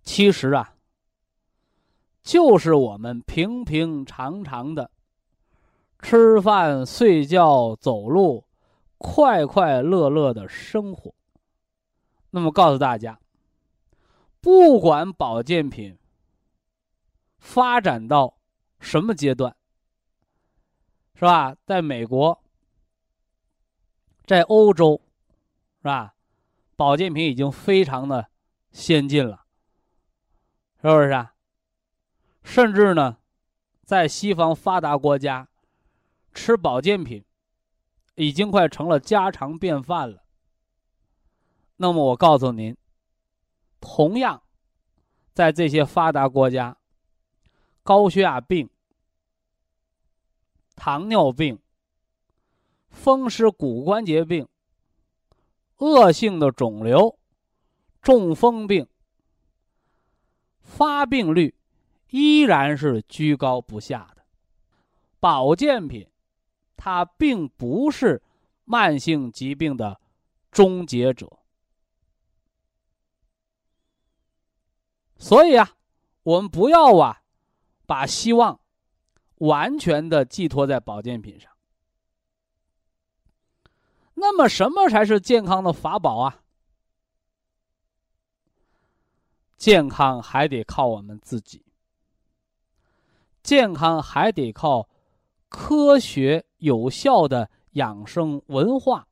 [0.02, 0.74] 其实啊，
[2.24, 4.90] 就是我们平平常常的
[6.00, 8.44] 吃饭、睡觉、走路，
[8.98, 11.14] 快快乐乐的生活。
[12.32, 13.20] 那么，告诉大家。
[14.40, 15.96] 不管保健品
[17.38, 18.36] 发展到
[18.80, 19.56] 什么阶段，
[21.14, 21.56] 是吧？
[21.68, 22.41] 在美国，
[24.32, 25.02] 在欧洲，
[25.80, 26.16] 是吧？
[26.78, 28.30] 保健品已经非常的
[28.72, 29.44] 先进了，
[30.82, 31.34] 是不是啊？
[32.42, 33.18] 甚至呢，
[33.84, 35.50] 在西方发达国家，
[36.34, 37.26] 吃保健品
[38.16, 40.24] 已经快成了家常便饭了。
[41.76, 42.78] 那么，我告诉您。
[43.82, 44.44] 同样，
[45.34, 46.78] 在这些发达国家，
[47.84, 48.70] 高血压病、
[50.78, 51.60] 糖尿病、
[52.92, 54.48] 风湿骨关节病、
[55.78, 57.18] 恶性的肿瘤、
[58.02, 58.88] 中风病，
[60.60, 61.56] 发病率
[62.10, 64.24] 依然是居高不下的。
[65.20, 66.08] 保健品，
[66.78, 68.22] 它并不是
[68.66, 70.00] 慢性疾病的
[70.52, 71.40] 终结者。
[75.18, 75.76] 所以啊，
[76.24, 77.22] 我们不要啊，
[77.86, 78.60] 把希望
[79.36, 81.51] 完全的寄托在保健品上。
[84.22, 86.42] 那么，什么才是健康的法宝啊？
[89.58, 91.66] 健康还得靠我们自己，
[93.42, 94.88] 健康还得靠
[95.50, 99.08] 科学有效的养生文化、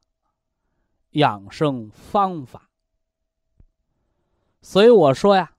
[1.12, 2.69] 养生方法。
[4.62, 5.56] 所以我说呀。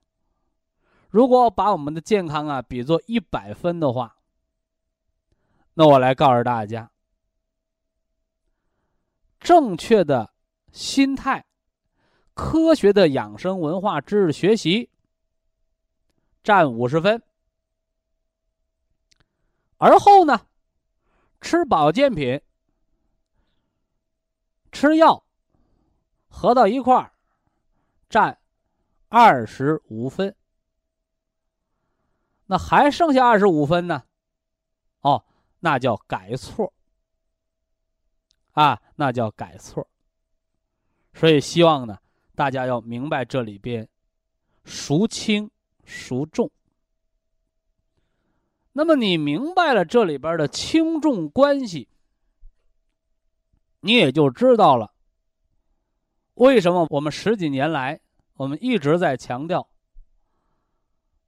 [1.09, 4.15] 如果把我们的健康啊比作一百分的话，
[5.73, 6.89] 那我来告诉大家，
[9.41, 10.31] 正确的
[10.71, 11.45] 心态、
[12.35, 14.91] 科学的养生文化知识学习
[16.43, 17.23] 占五十分，
[19.77, 20.45] 而后呢，
[21.41, 22.39] 吃保健品、
[24.71, 25.25] 吃药
[26.27, 27.11] 合到一块儿
[28.07, 28.39] 占
[29.09, 30.35] 二十五分。
[32.45, 34.03] 那还剩下二十五分呢？
[34.99, 35.25] 哦，
[35.61, 36.71] 那叫改错
[38.51, 39.87] 啊，那叫改错。
[41.15, 41.97] 所以希望呢，
[42.35, 43.89] 大家要明白这里边
[44.63, 45.49] 孰轻
[45.83, 46.51] 孰重。
[48.73, 51.89] 那么你明白了这里边的轻重关系，
[53.79, 54.93] 你也就知道了
[56.35, 57.99] 为什么我们十几年来
[58.35, 59.67] 我们一直在强调。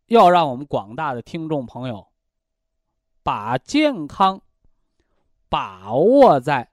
[0.05, 2.07] 要让我们广大的听众朋友
[3.23, 4.39] 把健康
[5.49, 6.69] 把握在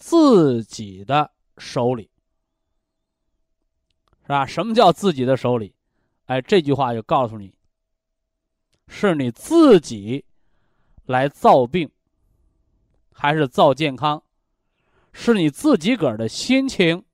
[0.00, 2.10] 自己的手里，
[4.22, 4.46] 是吧？
[4.46, 5.74] 什么叫自己的手里？
[6.24, 7.54] 哎，这句话就告诉你，
[8.88, 10.24] 是你自己
[11.04, 11.90] 来造病，
[13.12, 14.22] 还是造健康？
[15.12, 17.04] 是你自己个儿的心情，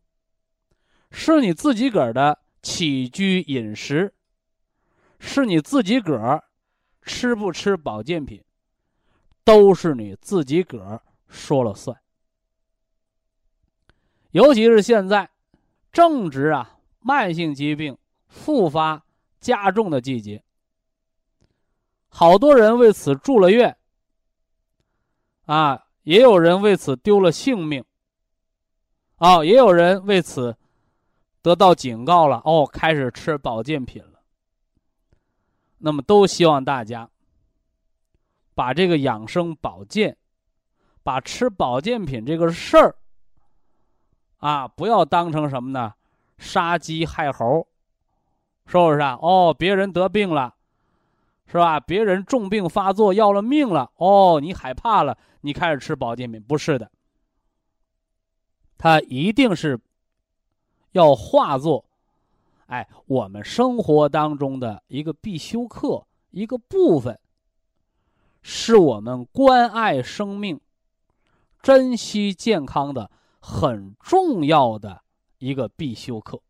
[1.11, 4.15] 是你自己个儿的起居饮食。
[5.19, 6.45] 是你自己个儿
[7.03, 8.45] 吃不吃保健品，
[9.45, 11.99] 都是你自己个儿说了算。
[14.37, 15.31] 尤其是现在
[15.91, 17.97] 正值啊慢性疾病
[18.29, 19.03] 复发
[19.41, 20.43] 加重的季节，
[22.09, 23.75] 好多人为此住了院，
[25.47, 27.83] 啊，也有人为此丢了性命，
[29.17, 30.55] 啊，也有人为此
[31.41, 34.21] 得到警告了，哦，开始吃保健品了。
[35.79, 37.09] 那么，都希望大家
[38.55, 40.15] 把这个养生保健，
[41.03, 42.95] 把吃保健品这个事儿
[44.47, 45.93] 啊，不要当成什么呢？
[46.39, 47.67] 杀鸡害猴，
[48.65, 49.19] 是不是啊？
[49.21, 50.55] 哦，别人得病了，
[51.49, 51.81] 是吧？
[51.81, 56.89] 别人重病发作要了命了，哦，你害怕了，你开始吃保健品，不是的，
[58.79, 59.81] 它一定是
[60.93, 61.85] 要化作。
[62.67, 67.19] 哎，我们生活当中的一个必修课，一个部分，
[68.43, 70.61] 是我们关爱生命、
[71.61, 75.03] 珍惜健康的很重要的
[75.39, 76.41] 一个必修课。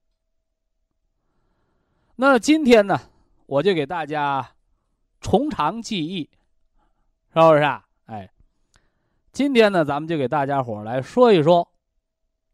[2.17, 2.99] 那今天呢，
[3.47, 4.55] 我就给大家
[5.21, 6.31] 从长计议，
[7.35, 7.87] 是不是啊？
[8.07, 8.33] 哎，
[9.33, 11.69] 今天呢，咱们就给大家伙来说一说，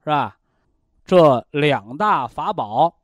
[0.00, 0.38] 是吧？
[1.04, 2.98] 这两大法宝。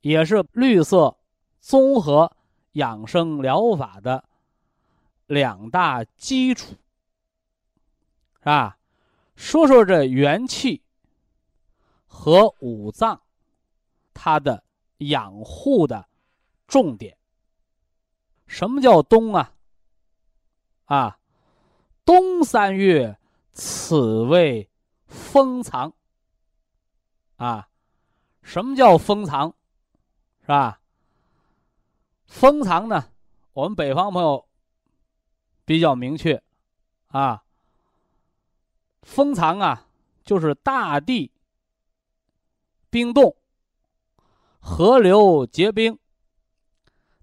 [0.00, 1.18] 也是绿色
[1.60, 2.36] 综合
[2.72, 4.24] 养生疗法的
[5.26, 6.76] 两大基础，
[8.38, 8.77] 是吧？
[9.38, 10.82] 说说这元气
[12.08, 13.22] 和五脏
[14.12, 14.64] 它的
[14.98, 16.08] 养护的
[16.66, 17.16] 重点。
[18.48, 19.54] 什么叫冬啊？
[20.86, 21.20] 啊，
[22.04, 23.16] 冬三月，
[23.52, 24.68] 此谓
[25.06, 25.94] 封藏。
[27.36, 27.68] 啊，
[28.42, 29.54] 什么叫封藏？
[30.40, 30.80] 是吧？
[32.26, 33.12] 封藏呢？
[33.52, 34.48] 我们北方朋友
[35.64, 36.42] 比较明确
[37.06, 37.44] 啊。
[39.02, 39.86] 封藏啊，
[40.24, 41.30] 就是大地
[42.90, 43.34] 冰冻，
[44.58, 45.98] 河流结冰，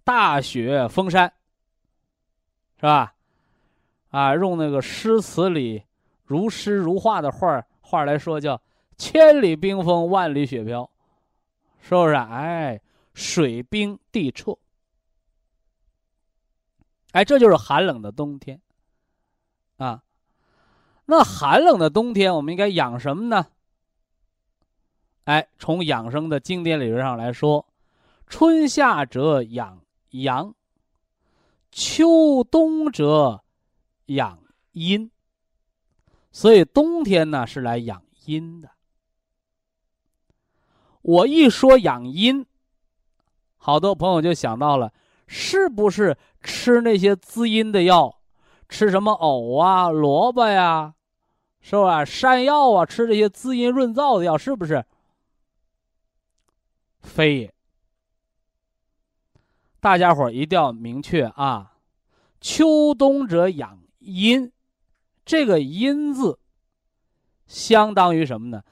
[0.03, 1.33] 大雪封山，
[2.77, 3.15] 是吧？
[4.09, 5.83] 啊，用那个诗词里
[6.23, 8.61] 如诗如画的画画来说，叫
[8.97, 10.89] “千里冰封，万里雪飘”，
[11.81, 12.13] 是不是？
[12.13, 12.81] 哎。
[13.17, 14.57] 水冰地彻，
[17.13, 18.61] 哎，这就是寒冷的冬天，
[19.77, 20.03] 啊，
[21.05, 23.45] 那寒冷的冬天，我们应该养什么呢？
[25.25, 27.65] 哎，从养生的经典理论上来说，
[28.27, 29.79] 春夏者养
[30.11, 30.53] 阳，
[31.71, 33.43] 秋冬者
[34.07, 34.39] 养
[34.71, 35.11] 阴，
[36.31, 38.69] 所以冬天呢是来养阴的。
[41.01, 42.45] 我一说养阴。
[43.57, 44.91] 好多朋友就想到了，
[45.27, 48.19] 是不是吃那些滋阴的药，
[48.69, 50.94] 吃什么藕啊、萝卜呀，
[51.67, 52.05] 是吧？
[52.05, 54.85] 山药啊，吃这些滋阴润燥的药，是不是？
[57.01, 57.53] 非也。
[59.79, 61.79] 大家伙一定要明确啊，
[62.39, 64.51] 秋冬者养阴，
[65.25, 66.37] 这个阴字，
[67.47, 68.63] 相当于什么呢？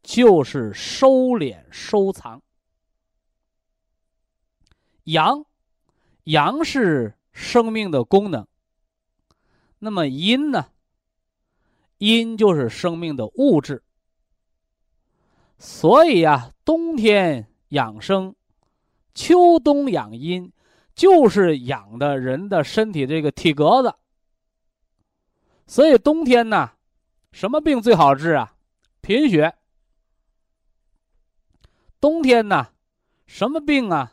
[0.00, 2.40] 就是收敛、收藏。
[5.02, 5.44] 阳，
[6.22, 8.46] 阳是生命的功能。
[9.80, 10.70] 那么阴呢？
[11.98, 13.82] 阴就是生命的物质。
[15.58, 18.34] 所以呀，冬天养生，
[19.14, 20.52] 秋冬养阴，
[20.94, 23.94] 就是养的人的身体这个体格子。
[25.66, 26.72] 所以冬天呢，
[27.32, 28.54] 什么病最好治啊？
[29.00, 29.54] 贫血。
[31.98, 32.68] 冬天呢，
[33.26, 34.12] 什么病啊？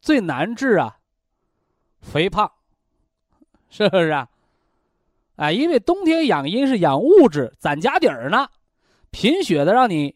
[0.00, 0.98] 最难治啊？
[2.00, 2.52] 肥胖，
[3.70, 4.28] 是不是啊？
[5.36, 8.48] 哎，因为冬天养阴是养物质，攒家底儿呢。
[9.10, 10.14] 贫血的让你，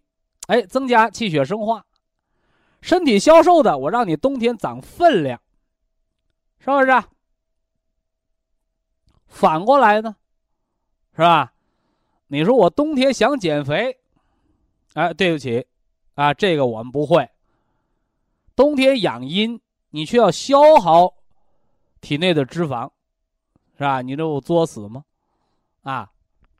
[0.48, 1.82] 哎，增加气血生化；
[2.82, 5.40] 身体消瘦的，我让你冬天长分量，
[6.58, 7.02] 是不是？
[9.26, 10.16] 反过来呢，
[11.14, 11.52] 是吧？
[12.26, 13.98] 你说我冬天想减肥，
[14.94, 15.66] 哎，对不起，
[16.14, 17.28] 啊，这个我们不会。
[18.54, 21.14] 冬天养阴，你却要消耗
[22.00, 22.90] 体内的脂肪，
[23.78, 24.02] 是吧？
[24.02, 25.04] 你这不作死吗？
[25.82, 26.10] 啊，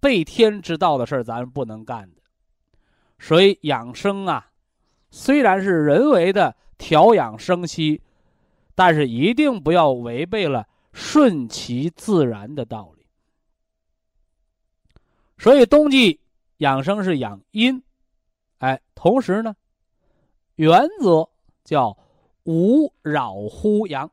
[0.01, 2.23] 背天之道的事儿，咱不能干的。
[3.19, 4.51] 所以养生啊，
[5.11, 8.01] 虽然是人为的调养生息，
[8.75, 13.07] 但是一定不要违背了顺其自然的道理。
[15.37, 16.21] 所以冬季
[16.59, 17.83] 养生是养阴，
[18.59, 19.55] 哎，同时呢，
[20.57, 21.29] 原则
[21.65, 21.97] 叫
[22.45, 24.11] 无扰乎阳。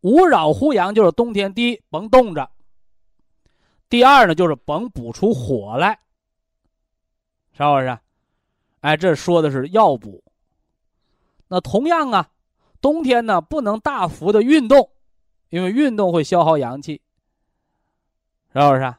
[0.00, 2.50] 无扰乎阳就是冬天第一甭冻着。
[3.88, 6.00] 第二呢，就是甭补出火来，
[7.52, 7.98] 是不是？
[8.80, 10.24] 哎，这说的是药补。
[11.48, 12.30] 那同样啊，
[12.80, 14.90] 冬天呢不能大幅的运动，
[15.50, 17.00] 因为运动会消耗阳气，
[18.52, 18.94] 是不是？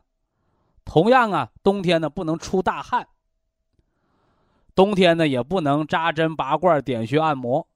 [0.85, 3.07] 同样啊，冬天呢不能出大汗。
[4.73, 7.67] 冬天呢也不能扎针拔罐、点穴按摩，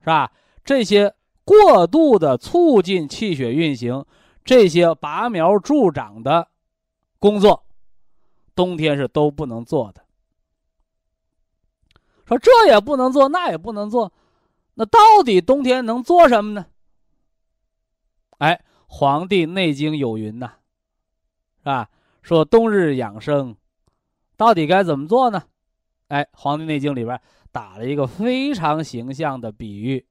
[0.00, 0.32] 是吧？
[0.64, 4.04] 这些过度的促进气血运行。
[4.44, 6.48] 这些拔苗助长的
[7.18, 7.64] 工作，
[8.54, 10.04] 冬天是都不能做的。
[12.26, 14.12] 说这也不能做，那也不能做，
[14.74, 16.66] 那到底冬天能做什么呢？
[18.38, 18.54] 哎，
[18.86, 20.52] 《黄帝内经》有云呐，
[21.60, 21.88] 是吧？
[22.22, 23.56] 说冬日养生，
[24.36, 25.42] 到底该怎么做呢？
[26.08, 27.20] 哎，《黄帝内经》里边
[27.52, 30.06] 打了一个非常形象的比喻，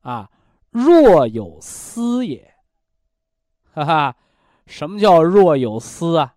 [0.00, 0.30] 啊，
[0.70, 2.51] 若有思也。
[3.74, 4.16] 哈哈，
[4.66, 6.34] 什么叫若有思啊？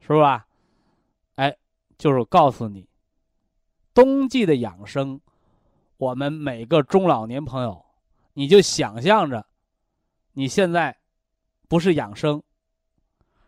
[0.00, 0.46] 是吧？
[1.36, 1.56] 哎，
[1.96, 2.86] 就是告诉你，
[3.94, 5.18] 冬季的养生，
[5.96, 7.84] 我们每个中老年朋友，
[8.34, 9.46] 你就想象着，
[10.34, 10.98] 你现在
[11.66, 12.42] 不是养生，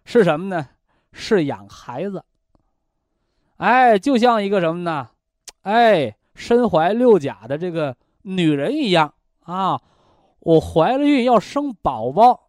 [0.07, 0.71] 是什么呢？
[1.13, 2.25] 是养孩子。
[3.59, 5.11] 哎，就像一个什么呢？
[5.63, 9.83] 哎，身怀六甲的这个女人一样啊，
[10.41, 12.46] 我怀了孕要生宝宝。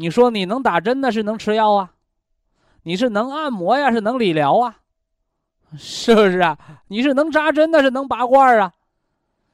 [0.00, 1.92] 你说你能打针呢，是能吃药啊？
[2.84, 4.78] 你是能按摩呀，是能理疗啊？
[5.76, 6.56] 是不是啊？
[6.86, 8.72] 你是能扎针的，是能拔罐啊？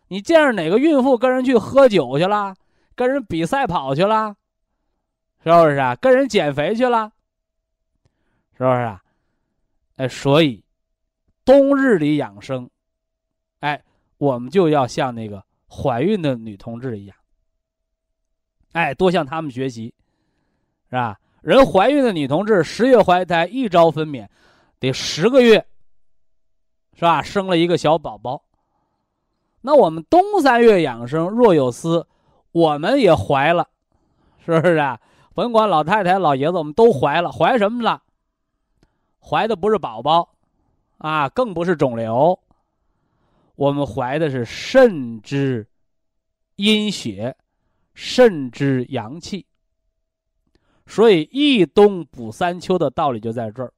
[0.08, 2.54] 你见着哪个孕妇跟人去喝酒去了，
[2.94, 4.36] 跟人比赛跑去了，
[5.42, 5.96] 是不是啊？
[5.96, 7.10] 跟人减肥去了，
[8.52, 9.02] 是不是啊？
[9.96, 10.62] 哎，所以
[11.42, 12.68] 冬日里养生，
[13.60, 13.82] 哎，
[14.18, 17.16] 我们就要像那个怀孕的女同志一样，
[18.72, 19.94] 哎，多向他们学习。
[20.94, 21.18] 是吧？
[21.42, 24.28] 人怀孕的女同志十月怀胎，一朝分娩，
[24.78, 25.66] 得十个月，
[26.94, 27.20] 是吧？
[27.20, 28.44] 生了一个小宝宝。
[29.60, 32.06] 那我们冬三月养生，若有思，
[32.52, 33.68] 我们也怀了，
[34.46, 35.00] 是不是啊？
[35.34, 37.32] 甭管老太太、老爷子，我们都怀了。
[37.32, 38.00] 怀什么了？
[39.18, 40.36] 怀的不是宝宝，
[40.98, 42.38] 啊，更不是肿瘤。
[43.56, 45.66] 我们怀的是肾之
[46.54, 47.36] 阴血，
[47.94, 49.44] 肾之阳气。
[50.86, 53.72] 所以一冬补三秋的道理就在这儿，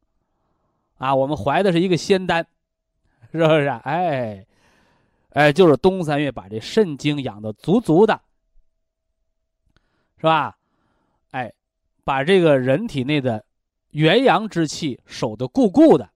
[0.98, 2.44] 啊，我们怀的是一个仙丹，
[3.30, 3.66] 是不是？
[3.84, 4.46] 哎，
[5.30, 8.20] 哎，就是冬三月把这肾精养的足足的，
[10.18, 10.56] 是吧？
[11.30, 11.52] 哎，
[12.02, 13.44] 把这个人体内的
[13.90, 16.10] 元阳之气守得固固的，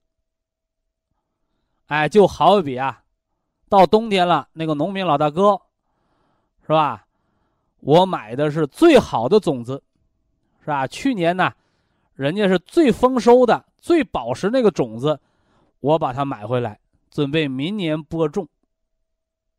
[1.86, 3.04] 哎，就好比啊，
[3.68, 5.60] 到冬天了，那个农民老大哥，
[6.62, 7.06] 是吧？
[7.78, 9.82] 我买的是最好的种子。
[10.60, 10.86] 是吧？
[10.86, 11.52] 去年呢，
[12.14, 15.18] 人家是最丰收的、最宝实那个种子，
[15.80, 16.78] 我把它买回来，
[17.10, 18.48] 准备明年播种。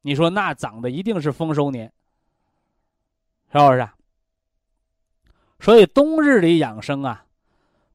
[0.04, 1.92] 你说那长得一定是丰收年，
[3.52, 3.90] 是不是？
[5.60, 7.26] 所以冬日里养生啊，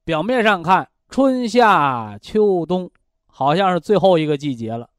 [0.05, 2.91] 表面上看春夏秋冬
[3.27, 4.91] 好像是最后一个季节了，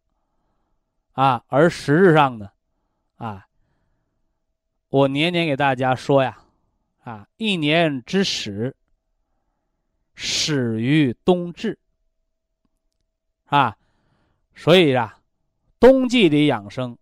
[1.14, 2.50] 啊，而实质上呢，
[3.16, 3.48] 啊，
[4.90, 6.40] 我年年给大家说呀。
[7.08, 8.76] 啊，一年之始
[10.14, 11.80] 始于冬至
[13.46, 13.78] 啊，
[14.54, 15.18] 所以啊，
[15.80, 16.98] 冬季里养生，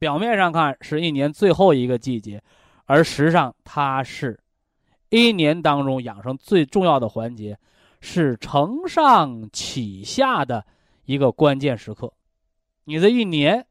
[0.00, 2.42] 表面上看是一年最后一个季节，
[2.86, 4.36] 而实际上它是
[5.10, 7.56] 一年当中养生最重要的环节，
[8.00, 10.66] 是承上启下的
[11.04, 12.12] 一个关键时刻。
[12.82, 13.64] 你这一年。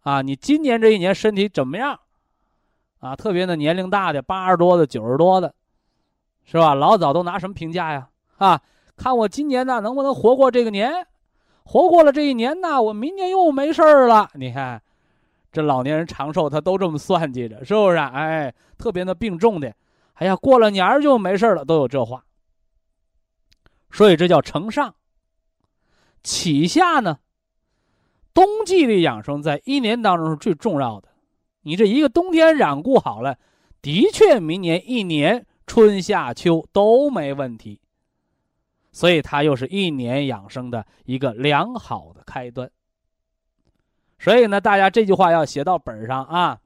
[0.00, 2.00] 啊，你今年这一年身体怎么样？
[3.04, 5.54] 啊，特别的年龄大的，八十多的、九十多的，
[6.42, 6.74] 是吧？
[6.74, 8.08] 老早都拿什么评价呀？
[8.38, 8.58] 啊，
[8.96, 11.06] 看我今年呢能不能活过这个年？
[11.66, 14.30] 活过了这一年呢，我明年又没事儿了。
[14.32, 14.82] 你看，
[15.52, 17.98] 这老年人长寿，他都这么算计着，是不是？
[17.98, 19.74] 哎，特别的病重的，
[20.14, 22.24] 哎呀，过了年就没事了，都有这话。
[23.90, 24.94] 所以这叫承上
[26.22, 27.18] 启下呢。
[28.32, 31.08] 冬季的养生在一年当中是最重要的，
[31.64, 33.38] 你这一个冬天染固好了，
[33.82, 37.80] 的确明年一年春夏秋都没问题。
[38.92, 42.70] 所以它又是一年养生的一个良好的开端。
[44.18, 46.60] 所以呢，大家这句话要写到本上啊。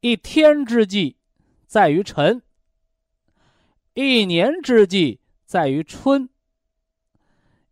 [0.00, 1.16] 一天之计
[1.66, 2.42] 在于晨，
[3.92, 6.28] 一年之计在于春。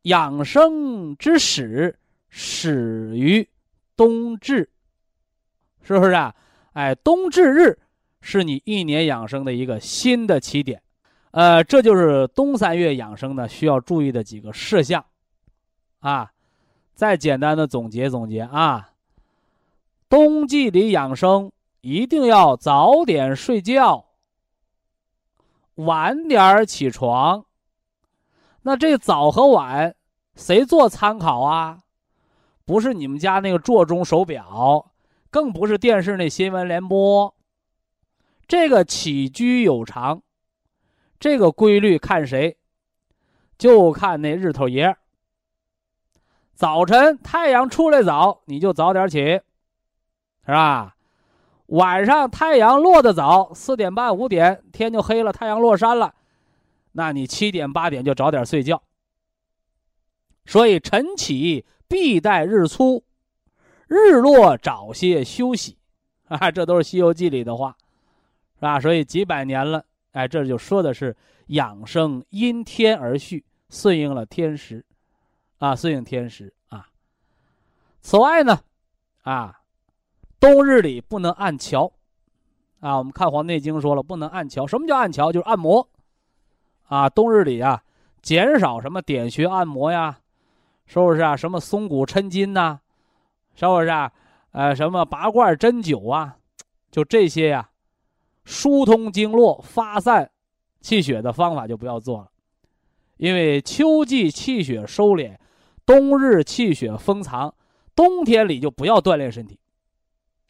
[0.02, 1.98] 养生之始
[2.28, 3.48] 始于
[3.94, 4.71] 冬至，
[5.82, 6.34] 是不是啊？
[6.72, 7.78] 哎，冬至日
[8.20, 10.80] 是你一年养生的一个新的起点，
[11.32, 15.04] 呃，这就是冬三月养生呢需要注意的几个事项
[16.00, 16.30] 啊。
[16.94, 18.90] 再简单的总结总结啊，
[20.08, 24.04] 冬季里养生一定要早点睡觉，
[25.74, 27.44] 晚点起床。
[28.62, 29.94] 那这早和晚，
[30.36, 31.80] 谁做参考啊？
[32.64, 34.91] 不是你们家那个座钟手表，
[35.32, 37.34] 更不是电视那新闻联播。
[38.46, 40.22] 这个起居有常，
[41.18, 42.58] 这个规律看谁？
[43.56, 44.94] 就看那日头爷。
[46.54, 49.40] 早晨太阳出来早，你就早点起，
[50.44, 50.96] 是吧？
[51.68, 56.14] 晚上太阳落得早，四点半五点天就黑了，太阳落山了。
[56.92, 58.82] 那你七点八点就早点睡觉。
[60.44, 63.02] 所以晨起必待日出，
[63.92, 65.76] 日落早些休息，
[66.28, 67.76] 啊，这都是《西游记》里的话，
[68.56, 68.80] 是吧？
[68.80, 71.14] 所以几百年了，哎，这就说的是
[71.48, 74.84] 养生因天而序，顺应了天时，
[75.58, 76.88] 啊，顺应天时啊。
[78.00, 78.58] 此外呢，
[79.22, 79.60] 啊，
[80.40, 81.92] 冬日里不能按桥，
[82.80, 84.66] 啊，我们看《黄帝内经》说了，不能按桥。
[84.66, 85.30] 什么叫按桥？
[85.30, 85.88] 就是按摩。
[86.88, 87.82] 啊，冬日里啊，
[88.20, 90.18] 减少什么点穴按摩呀，
[90.86, 91.36] 是不是啊？
[91.36, 92.80] 什么松骨抻筋呐，
[93.54, 94.10] 是不是啊？
[94.52, 96.36] 呃，什么拔罐针灸啊，
[96.90, 97.70] 就这些呀，
[98.44, 100.30] 疏通经络、发散
[100.80, 102.28] 气血的方法就不要做了，
[103.16, 105.36] 因为秋季气血收敛，
[105.86, 107.54] 冬日气血封藏，
[107.94, 109.58] 冬天里就不要锻炼身体。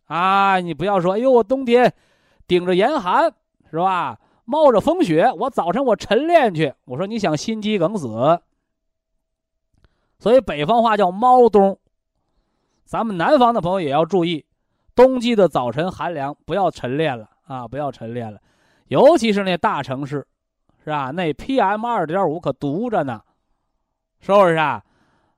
[0.07, 1.95] 啊，你不要说，哎呦，我冬天
[2.47, 3.33] 顶着严寒，
[3.71, 4.19] 是吧？
[4.45, 6.75] 冒着风雪，我早晨我晨练去。
[6.87, 8.43] 我说你想心肌梗死，
[10.19, 11.79] 所以北方话叫猫冬。
[12.93, 14.45] 咱们南方的朋友也要注意，
[14.95, 17.67] 冬季的早晨寒凉，不要晨练了啊！
[17.67, 18.39] 不要晨练了，
[18.89, 20.27] 尤其是那大城市，
[20.85, 21.11] 是吧？
[21.11, 23.23] 那 PM 二点五可毒着呢，
[24.21, 24.85] 是不是啊？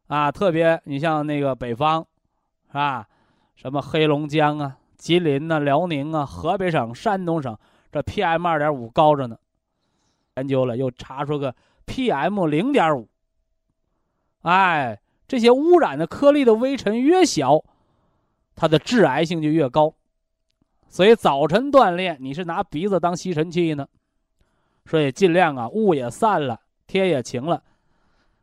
[0.09, 2.05] 啊，特别你像那个北方，
[2.67, 3.07] 是吧？
[3.55, 7.57] 什么黑龙江啊、吉林呐、辽宁啊、河北省、山东省。
[7.93, 9.39] 这 PM 二点五高着呢，
[10.39, 11.55] 研究了又查出个
[11.87, 13.09] PM 零点五。
[14.43, 17.65] 哎，这些污染的颗粒的微尘越小，
[18.55, 19.95] 它的致癌性就越高。
[20.89, 23.89] 所以早晨锻炼，你是拿鼻子当吸尘器呢？
[24.87, 27.63] 所以尽量啊，雾也散了，天也晴了，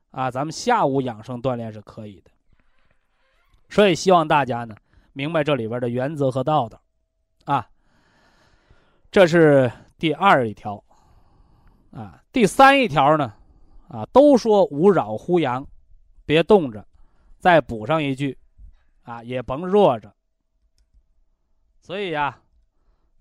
[0.09, 2.31] 啊，咱们下午养生锻炼是可以的。
[3.69, 4.75] 所以希望大家呢，
[5.13, 6.81] 明白这里边的原则和道道，
[7.45, 7.67] 啊。
[9.11, 10.81] 这是第二一条，
[11.91, 13.33] 啊，第三一条呢，
[13.89, 15.67] 啊，都说勿扰乎阳，
[16.25, 16.85] 别冻着，
[17.37, 18.37] 再补上一句，
[19.03, 20.13] 啊，也甭热着。
[21.81, 22.41] 所以呀，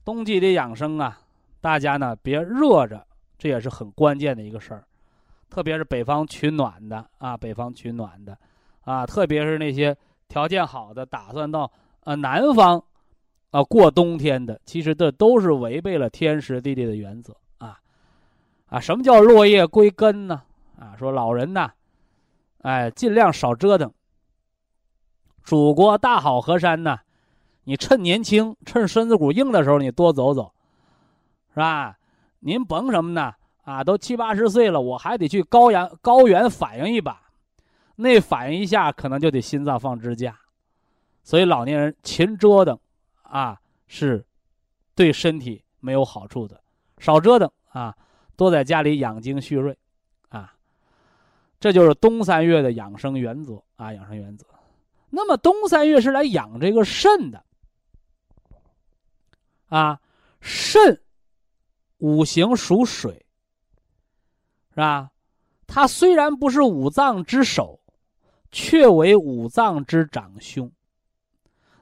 [0.04, 1.20] 冬季的养生啊，
[1.60, 3.06] 大家呢别热着，
[3.38, 4.84] 这也是很关键的一个事儿。
[5.48, 8.38] 特别是北方取暖的啊，北方取暖的，
[8.82, 9.96] 啊，特别是那些
[10.28, 11.70] 条件好的，打算到
[12.04, 12.82] 呃南方。
[13.52, 17.80] 啊，过冬天的，其实这都是违背了天时地利的原则啊！
[18.66, 20.40] 啊，什么叫落叶归根呢？
[20.78, 21.72] 啊，说老人呐，
[22.62, 23.92] 哎，尽量少折腾。
[25.42, 27.00] 祖国大好河山呐，
[27.64, 30.52] 你趁年轻，趁身子骨硬的时候，你多走走，
[31.54, 31.96] 是吧？
[32.40, 33.32] 您甭什么呢
[33.64, 37.20] 啊，都七八十岁了，我还得去高原高原反应一把，
[37.96, 40.38] 那反应一下可能就得心脏放支架，
[41.22, 42.78] 所以老年人勤折腾，
[43.22, 44.24] 啊，是
[44.94, 46.60] 对身体没有好处的，
[46.98, 47.96] 少折腾啊，
[48.36, 49.76] 多在家里养精蓄锐，
[51.60, 54.46] 这就是冬三月的养生原则啊，养生原则。
[55.10, 57.44] 那么冬三月是来养这个肾的，
[59.68, 60.00] 啊，
[60.40, 61.02] 肾
[61.98, 63.26] 五行属水，
[64.70, 65.10] 是吧？
[65.66, 67.80] 它虽然不是五脏之首，
[68.50, 70.72] 却为五脏之长兄。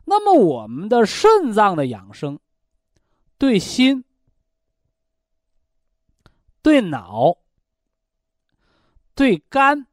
[0.05, 2.41] 那么我们的肾脏的养生，
[3.37, 4.05] 对心、
[6.63, 7.37] 对脑、
[9.19, 9.85] 对肝、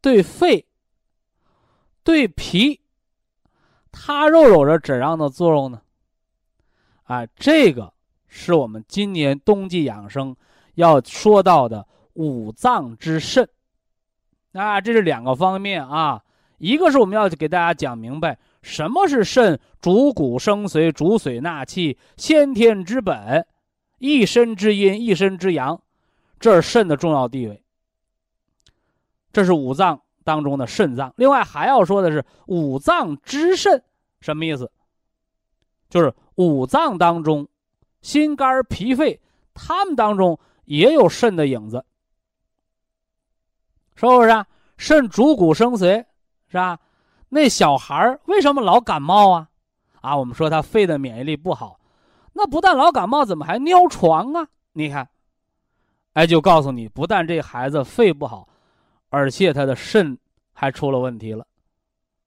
[0.00, 0.64] 对肺。
[2.04, 2.80] 对脾，
[3.90, 5.82] 它又有着怎样的作用呢？
[7.02, 7.92] 啊，这个
[8.28, 10.36] 是我们今年冬季养生
[10.74, 13.48] 要说到的五脏之肾。
[14.52, 16.22] 啊，这是两个方面啊，
[16.58, 23.44] 一个是我们要给大家讲明白什么是肾，主骨生髓，主髓纳气，先天之本，
[23.98, 25.82] 一身之阴，一身之阳，
[26.38, 27.60] 这是肾的重要地位。
[29.32, 30.00] 这是五脏。
[30.22, 33.82] 当中的肾脏，另外还要说的是五脏之肾，
[34.20, 34.70] 什么意思？
[35.88, 37.48] 就是五脏当中，
[38.02, 39.18] 心肝脾肺，
[39.54, 41.84] 他们当中也有肾的影子，
[43.96, 44.28] 是不是？
[44.28, 44.46] 啊？
[44.76, 46.04] 肾主骨生髓，
[46.48, 46.78] 是吧？
[47.30, 49.48] 那小孩为什么老感冒啊？
[50.02, 51.80] 啊，我们说他肺的免疫力不好，
[52.34, 54.46] 那不但老感冒，怎么还尿床啊？
[54.74, 55.08] 你看，
[56.12, 58.46] 哎，就告诉你，不但这孩子肺不好。
[59.10, 60.18] 而且他的肾
[60.52, 61.46] 还出了问题了，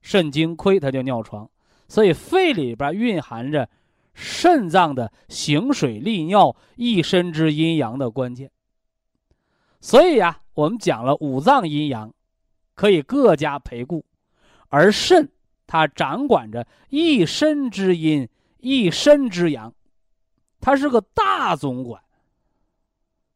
[0.00, 1.50] 肾精亏，他就尿床。
[1.88, 3.68] 所以肺里边蕴含着
[4.14, 8.50] 肾脏的行水利尿、一身之阴阳的关键。
[9.80, 12.12] 所以呀，我们讲了五脏阴阳
[12.74, 14.04] 可以各家陪顾，
[14.68, 15.28] 而肾
[15.66, 18.28] 它掌管着一身之阴、
[18.58, 19.74] 一身之阳，
[20.60, 22.02] 它是个大总管。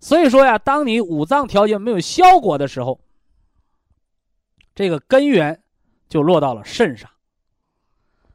[0.01, 2.99] 所以说呀，当你五脏调节没有效果的时候，
[4.79, 5.61] 这个根源
[6.09, 7.11] 就落到了肾上，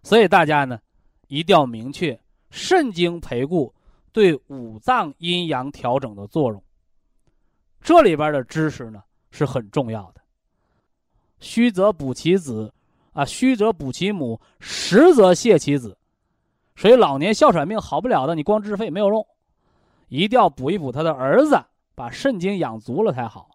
[0.02, 0.78] 所以大家呢
[1.30, 2.20] 一定要明确
[2.50, 3.74] 肾经培固
[4.12, 6.62] 对五脏阴阳调整的作用。
[7.80, 10.20] 这里边的知识呢是很重要的。
[11.40, 12.74] 虚则补其子，
[13.14, 15.98] 啊，虚则补其母，实则泻其子。
[16.76, 19.26] 所以老年哮喘病好不了的，你光治肺没有用，
[20.10, 21.58] 一定要补一补他的儿子，
[21.96, 23.52] 把肾精养足了才好。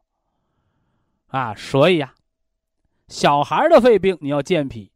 [1.26, 2.14] 啊，所以呀。
[3.09, 4.93] 小孩的肺病你要健脾，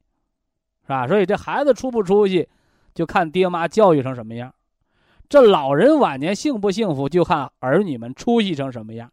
[0.82, 1.08] 是吧？
[1.08, 2.48] 所以这孩子出不出息，
[2.94, 4.50] 就看爹妈教育成什么样；
[5.28, 9.10] 这老人晚年幸不幸福，就看儿女们出息成什么样。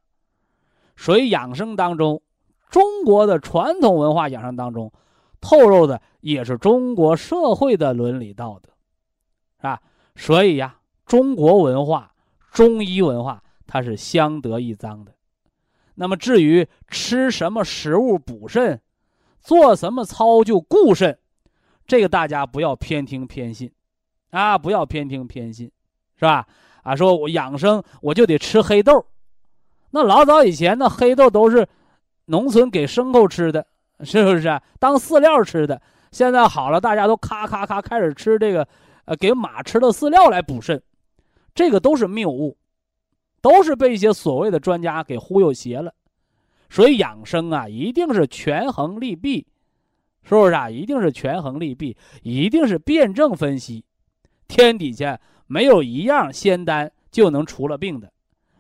[0.98, 2.22] 所以养生当中，
[2.70, 4.92] 中国的传统文化养生当中，
[5.40, 8.70] 透露的也是中国社会的伦理道德，
[9.60, 9.82] 是吧？
[10.18, 12.12] 所以呀，中国文化、
[12.52, 15.14] 中医文化它是相得益彰的。
[15.96, 18.82] 那么至于吃什么食物补肾？
[19.42, 21.18] 做什么操就固肾，
[21.88, 23.72] 这个大家不要偏听偏信，
[24.32, 25.72] 啊，不要偏听偏信，
[26.16, 26.46] 是吧？
[26.84, 29.06] 啊，说我养生我就得吃黑豆，
[29.92, 31.68] 那老早以前那黑豆都是
[32.26, 33.66] 农村给牲口吃的，
[34.02, 34.62] 是不是？
[34.80, 35.82] 当饲料吃的。
[36.12, 38.68] 现在好了，大家都咔咔咔开始吃这个，
[39.06, 40.82] 呃，给马吃的饲料来补肾，
[41.54, 42.58] 这个都是谬误，
[43.42, 45.94] 都是被一些所谓的专家给忽悠邪了。
[46.70, 49.48] 所以养生啊，一定是权衡利弊，
[50.24, 50.70] 是不是啊？
[50.70, 53.84] 一定是权衡利弊，一定是辩证分析。
[54.48, 58.12] 天底下没有一样仙丹就能除了病的，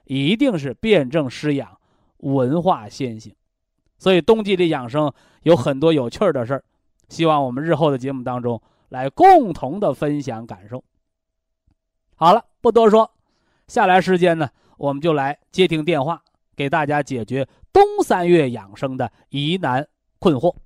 [0.05, 1.77] 一定是辩证施养，
[2.17, 3.35] 文化先行。
[3.97, 5.11] 所以冬季里养生
[5.43, 6.63] 有很多有趣的事儿，
[7.09, 10.83] 希望我们日后的节目当中来共同的分享感受。
[12.15, 13.11] 好了，不多说，
[13.67, 16.23] 下来时间呢，我们就来接听电话，
[16.59, 17.47] 给大家解决。
[17.71, 19.87] 冬三月养生的疑难
[20.19, 20.57] 困惑，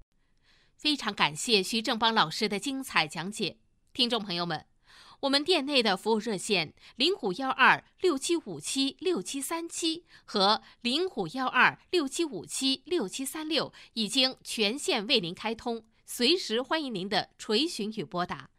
[0.76, 3.58] 非常感谢徐正邦老师的精彩讲解。
[3.94, 4.66] 听众朋友们，
[5.20, 18.50] 我们店内的服务热线零五幺二六七五七六七三七和零五幺二六七五七六七三六已经全线为您开通，随时欢迎您的垂询与拨打。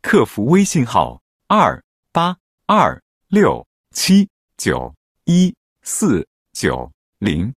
[0.00, 4.26] 客服微信号二八二六七
[4.56, 6.26] 九一四
[6.58, 6.90] 九
[7.20, 7.54] 零。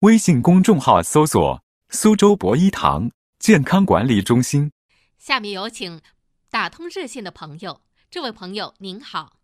[0.00, 4.72] 微信公众号搜索“苏州博一堂健康管理中心”。
[5.16, 6.00] 下面有请
[6.50, 7.80] 打通热线的朋友，
[8.10, 9.34] 这位朋友您好，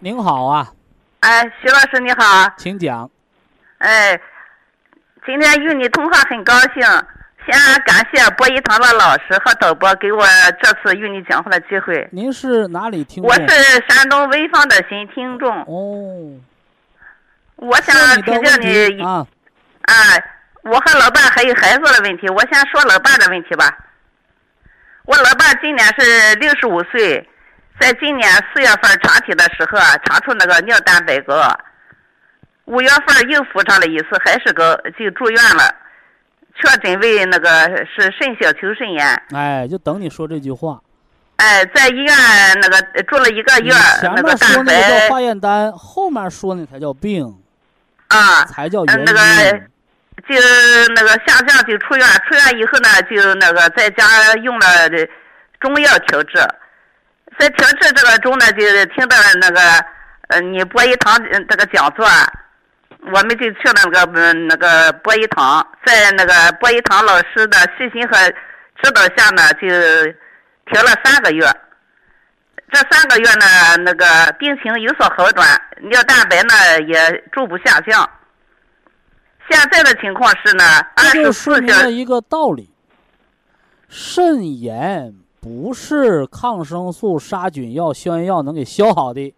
[0.00, 0.74] 您好啊，
[1.20, 3.10] 哎，徐老师你好，请讲。
[3.78, 4.20] 哎，
[5.24, 6.82] 今天与你通话很高兴，
[7.46, 10.22] 先感谢博一堂的老师和导播给我
[10.62, 12.06] 这次与你讲话的机会。
[12.12, 13.30] 您是哪里听众？
[13.30, 15.62] 我是山东潍坊的新听众。
[15.62, 16.38] 哦，
[17.56, 19.26] 我想说你的听听你题啊，
[19.82, 20.24] 哎，
[20.64, 23.76] 我和老伴还有孩子的问题，我先说老伴的问题吧。
[25.04, 27.26] 我老伴今年是六十五岁，
[27.80, 31.34] 在今年四月份查体的时候啊，查出那个尿蛋白高，
[32.66, 35.74] 五月份又复查了一次，还是高，就住院了，
[36.56, 37.48] 确诊为那个
[37.86, 39.22] 是肾小球肾炎。
[39.32, 40.80] 哎，就等你说这句话。
[41.36, 42.14] 哎，在医院
[42.60, 47.32] 那个呃住了一个月，前面那个蛋说那个叫白化验单，后面说那才叫病，
[48.08, 49.20] 啊，才叫原呃那个。
[50.26, 50.34] 就
[50.94, 55.08] 那个下降就出院，出院以后呢，就那个在家用了这
[55.60, 56.36] 中药调治，
[57.38, 59.60] 在调治这个中呢，就听到那个
[60.28, 62.08] 呃你博一堂呃这个讲座，
[63.12, 68.16] 我们就去了那个嗯那个博一堂，在那个博一堂老师的细心和
[68.82, 69.68] 指导下呢，就
[70.72, 71.46] 调了三个月。
[72.72, 75.48] 这三个月呢，那个病情有所好转，
[75.88, 78.08] 尿蛋白呢也逐步下降。
[79.48, 80.64] 现在的情况是呢，
[81.14, 82.68] 就十四小说明了一个道理：
[83.88, 89.32] 肾炎不是抗生素、杀菌药、消炎药能给消好的，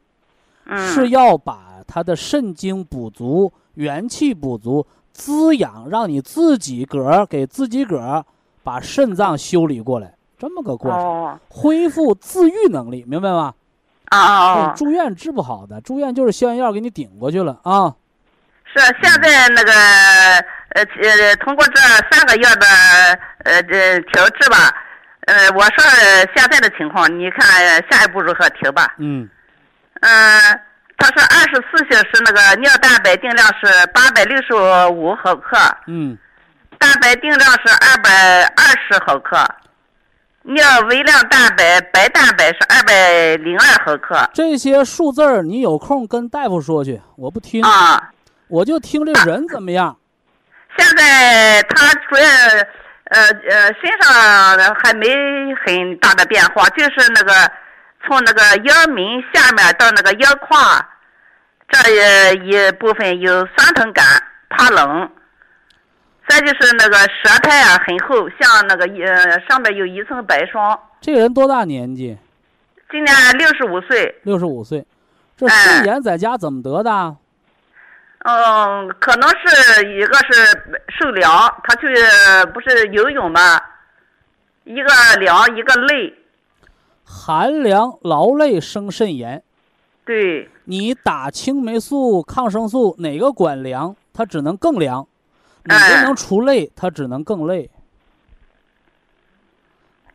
[0.64, 0.78] 嗯。
[0.88, 8.24] 是要把他的肾精补足、元气补足、滋养，让你自己个儿给自己个儿
[8.62, 13.54] 把肾脏修理过来，这么个过程，哦恢复自愈能力，明白吗？
[14.10, 14.74] 啊啊啊！
[14.74, 17.94] 住院治不好的，住院就是消炎药给你顶过去了啊。
[18.64, 19.72] 是现在那个
[20.74, 21.80] 呃呃，通过这
[22.10, 22.66] 三个月的
[23.44, 24.74] 呃这调治吧，
[25.26, 25.84] 呃，我说
[26.34, 28.94] 现在的情况，你看下一步如何调吧？
[28.98, 29.28] 嗯，
[30.00, 30.60] 嗯、
[30.96, 34.54] 他说二十四小时那个尿蛋白定量是八百六十
[34.92, 36.16] 五毫克，嗯，
[36.78, 39.36] 蛋白定量是二百二十毫克，
[40.48, 44.18] 尿微量蛋白白蛋白是二百零二毫克。
[44.32, 48.10] 这些数字儿你有空跟大夫说去，我不听，啊，
[48.48, 49.94] 我就听这人怎么样。
[50.78, 52.28] 现在他主要
[53.10, 55.06] 呃呃身上还没
[55.66, 57.32] 很大的变化，就是那个
[58.06, 60.56] 从那个腰门下面到那个腰胯
[61.68, 64.02] 这一一部分有酸疼感、
[64.48, 65.10] 怕冷。
[66.28, 70.78] 再就是那个舌苔啊很厚，像那个呃上面有一层白霜。
[71.00, 72.16] 这个人多大年纪？
[72.90, 74.84] 今年六十五岁，六十五岁。
[75.36, 77.16] 这哎肾炎在家怎么得的？
[78.24, 81.30] 嗯，可能是一个是受凉，
[81.62, 81.86] 他去
[82.52, 83.60] 不是游泳嘛，
[84.64, 84.88] 一个
[85.20, 86.12] 凉一个累，
[87.04, 89.42] 寒凉劳累生肾炎。
[90.04, 93.94] 对，你打青霉素、抗生素，哪个管凉？
[94.12, 95.04] 它只能更凉；
[95.68, 96.70] 哪个哎能除累？
[96.74, 97.70] 它只能更累。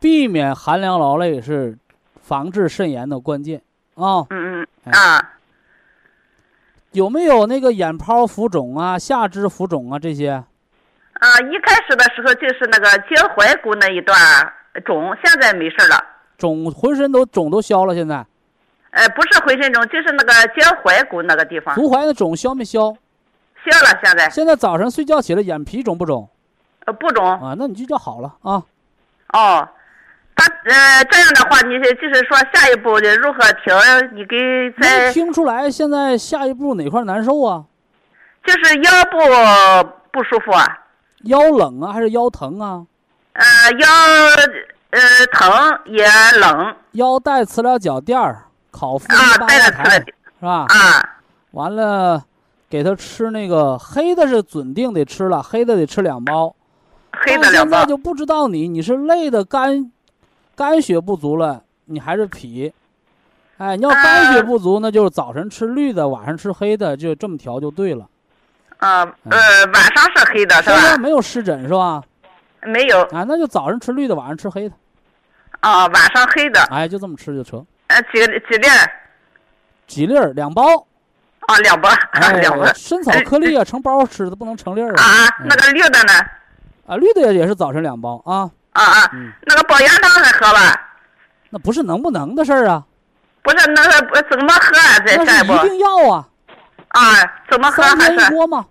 [0.00, 1.78] 避免寒凉劳累是
[2.20, 3.62] 防治肾炎的关键
[3.94, 5.32] 啊、嗯嗯哎啊，
[6.92, 10.30] 有没有那个眼泡浮肿啊、下肢浮肿啊这些？
[10.32, 14.18] 啊，一开始的时候就是那个脚踝骨那一段
[14.84, 15.96] 肿，现在没事了。
[16.36, 18.26] 肿浑身都肿都消了，现在
[18.90, 22.94] 呃，不是浑身肿，就是那个脚踝骨那个地方足踝的肿消没消？
[23.64, 26.28] 消了，现在现在早上睡觉起来眼皮肿不肿
[26.86, 27.54] 呃不肿啊？
[27.58, 28.62] 那你就叫好了啊。
[29.32, 29.68] 哦。
[30.36, 33.78] 他呃这样的话，你就是说下一步的如何调？
[34.12, 34.36] 你给
[34.78, 37.64] 能再听出来现在下一步哪块难受啊？
[38.44, 40.66] 就是腰部不舒服啊。
[41.26, 42.84] 腰冷啊，还是腰疼啊？
[43.34, 43.44] 呃，
[43.78, 43.88] 腰
[44.90, 45.00] 呃
[45.32, 46.04] 疼也
[46.40, 48.42] 冷腰带磁疗脚垫儿，
[48.72, 50.06] 烤腹啊，八带了吃了卦台是
[50.44, 50.66] 吧？
[50.68, 51.08] 啊
[51.52, 52.24] 完了，
[52.68, 56.54] 给他吃那个黑的是准定得吃了，黑的得吃两包。
[57.12, 59.92] 黑的两包但现在就不知道你你是累的肝
[60.56, 62.72] 肝血不足了，你还是脾。
[63.58, 68.08] 哎，你要肝血不足，那就是早晨吃绿的，晚上吃黑的，就这么调就对了。
[68.78, 70.98] 啊呃晚上是黑的是身上吧？
[70.98, 72.02] 没有湿疹是吧？
[72.62, 74.74] 没有啊，那就早晨吃绿的，晚上吃黑的。
[75.60, 77.64] 啊，晚上黑的，哎，就这么吃就成。
[77.86, 78.90] 呃几几粒儿
[79.86, 80.62] 几粒儿两包，
[81.46, 85.02] 啊两包哎两包，参草颗粒啊，成包吃的，不能成粒儿啊。
[85.02, 86.12] 啊那个绿的呢？
[86.86, 88.50] 啊，绿的也也是早晨两包啊。
[88.72, 90.80] 啊啊嗯，那个保元汤还喝吧？
[91.50, 92.84] 那不是能不能的事儿啊，
[93.42, 94.98] 不是那个不怎么喝啊？
[95.06, 96.28] 这下一步那是一定要啊。
[96.88, 97.00] 啊
[97.50, 98.66] 怎么喝三天一锅吗，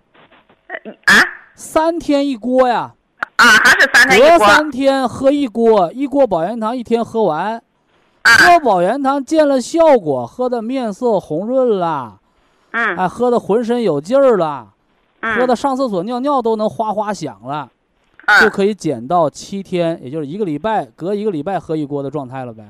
[1.06, 1.14] 啊
[1.54, 2.92] 三天一锅呀。
[3.36, 4.46] 啊啊，还是三天一锅。
[4.46, 7.60] 三天喝一锅，一锅保元汤一天喝完，
[8.22, 12.18] 啊，喝保元汤见了效果，喝的面色红润了，
[12.76, 14.66] 嗯哎，喝的浑身有劲儿了，
[15.20, 17.70] 嗯，喝的上厕所尿尿都能哗哗响了，
[18.40, 22.64] 就嗯可以减到七天，也就是一个礼拜，隔一个礼拜喝一锅的状态了呗。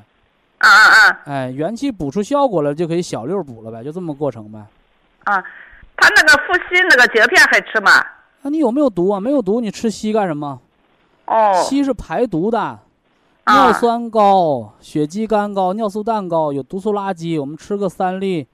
[0.58, 4.58] 啊啊哎，元气补出效果了，就可以小六补了呗，就这么过程呗。
[5.24, 5.44] 啊啊！
[5.96, 7.90] 他那个复吸那个胶片还吃吗？
[8.42, 9.18] 那、你有没有毒啊？
[9.18, 10.60] 没有毒，你吃硒干什么？
[11.26, 12.80] 哦，硒是排毒的，啊
[13.46, 18.46] 尿酸高、血肌酐高、尿素氮高，有毒素垃圾，我们吃个三粒、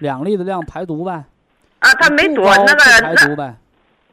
[0.00, 1.24] 两粒的量排毒呗。
[1.78, 3.54] 啊，他没多那个那排毒呗。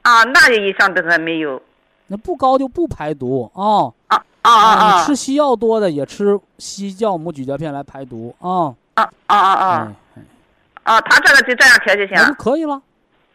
[0.03, 1.61] 啊，那一项都还没有。
[2.07, 3.91] 那不高就不排毒啊。
[4.07, 4.99] 啊啊啊啊！
[4.99, 8.73] 你吃西药多的也吃西酵母咀嚼片来排毒啊。
[8.93, 11.01] 啊啊啊啊哎，啊！
[11.01, 12.15] 他这个就这样贴就行。
[12.15, 12.81] 那就可以了。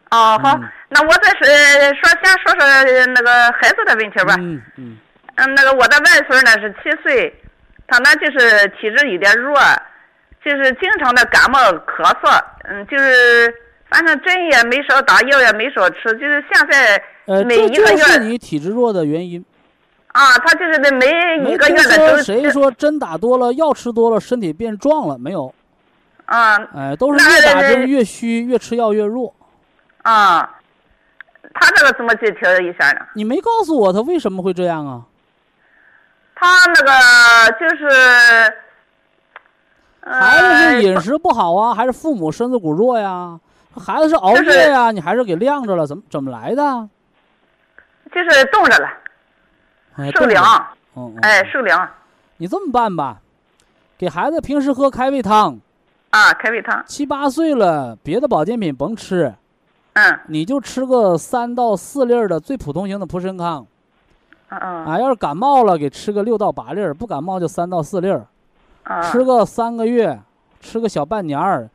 [0.09, 4.35] 哦，好嗯，那我再是说，先说说那个孩子的问题吧。
[4.39, 4.97] 嗯嗯
[5.35, 7.33] 嗯，那个我的外孙呢是七岁，
[7.87, 9.59] 他呢就是体质有点弱，
[10.43, 13.53] 就是经常的感冒咳嗽，嗯，就是
[13.89, 19.43] 反正针也没少打，药也没少吃，就是现在呃，每一个月是你体质弱的原因。
[20.07, 21.07] 啊，他就是那每
[21.51, 25.17] 一个月的都谁说针打多了、药吃多了身体变壮了？
[25.17, 25.51] 没有，
[26.25, 29.33] 啊哎，都是越打那针越虚，越吃药越弱。
[30.03, 30.57] 啊，
[31.55, 32.99] 他这个怎么去调一下呢？
[33.15, 35.01] 你没告诉我他为什么会这样啊？
[36.35, 36.91] 他那个
[37.59, 38.53] 就是，呃
[40.05, 43.39] 孩子是饮食不好啊，还是父母身子骨弱呀？
[43.75, 44.91] 孩子是熬就是夜呀？
[44.91, 45.87] 你还是给晾着了？
[45.87, 46.89] 怎么怎么来的？
[48.11, 48.87] 就是冻着了，
[49.95, 50.43] 哎，受凉，
[51.21, 51.89] 哎，嗯受凉
[52.37, 53.21] 你这么办吧，
[53.97, 55.59] 给孩子平时喝开胃汤，
[56.11, 59.33] 啊，开胃汤，七八岁了，别的保健品甭吃，
[59.93, 63.65] 嗯你就吃个三到四粒儿的最普通型的普参康
[64.49, 64.99] 啊。
[64.99, 68.27] 要是感冒了，给吃个六到八粒儿；不感冒就三到四粒儿。
[68.83, 70.19] 啊，吃个三个月，
[70.59, 71.69] 吃个小半年儿，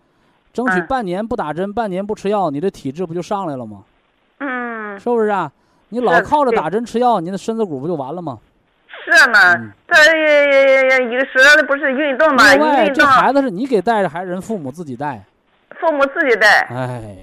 [0.53, 3.83] 争取嗯半年不打针，半年不吃药，你这体质不就上来了吗？
[4.41, 5.51] 嗯，是不是啊？
[5.91, 8.39] 你老靠着打针吃药，你的身子骨不就完了吗？
[9.05, 15.25] 是呢嗯，这有时候不是运动嘛，另外，这一运动孩子是你给带着，还是人父母自己带？
[15.81, 17.17] 父母自己带，哎，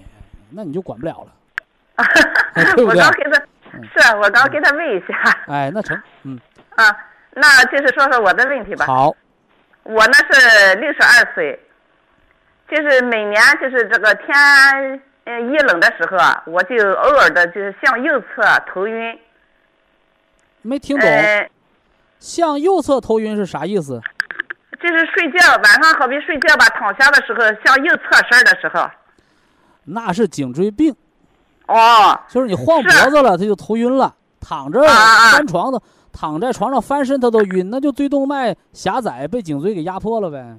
[0.50, 2.06] 那你就管不了了。
[2.56, 3.42] 对不对我刚给他
[3.74, 6.40] 嗯，是我刚给他问一下哎，那成，嗯，
[6.76, 6.86] 啊，
[7.34, 8.86] 那就是说说我的问题吧。
[8.86, 9.14] 好，
[9.86, 11.60] 我呢是六十二岁，
[12.68, 14.36] 就是每年就是这个天
[15.26, 19.20] 呃一冷的时候啊，我就偶尔的就是向右侧头晕。
[20.64, 21.48] 没听懂，呃，
[22.20, 24.02] 向右侧头晕是啥意思？
[24.82, 28.90] 就是睡觉晚上好比睡觉吧，躺下的时候向右侧身的时候，
[29.84, 30.96] 那是颈椎病，
[31.68, 34.16] 哦，就是你晃脖子了，他就头晕了。
[34.48, 35.82] 躺着翻床子，
[36.16, 40.56] 躺在床上翻身他都晕，那就椎动脉狭窄，被颈椎给压迫了呗。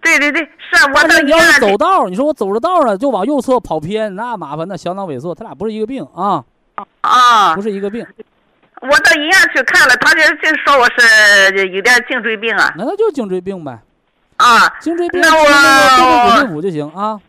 [0.00, 6.42] 对对对，是我但到医是你要是院走道儿，你说我走着道儿呢，就往右侧跑偏，那麻烦，那小脑萎缩，他俩不是一个病啊，
[7.02, 8.06] 啊不，是一个病，
[8.80, 13.78] 我到医院去看了，他就就说我是有点颈椎病啊，那那就是颈椎病呗。
[14.38, 15.44] 啊颈椎病那我
[15.98, 17.20] 仲骨碎补就行啊，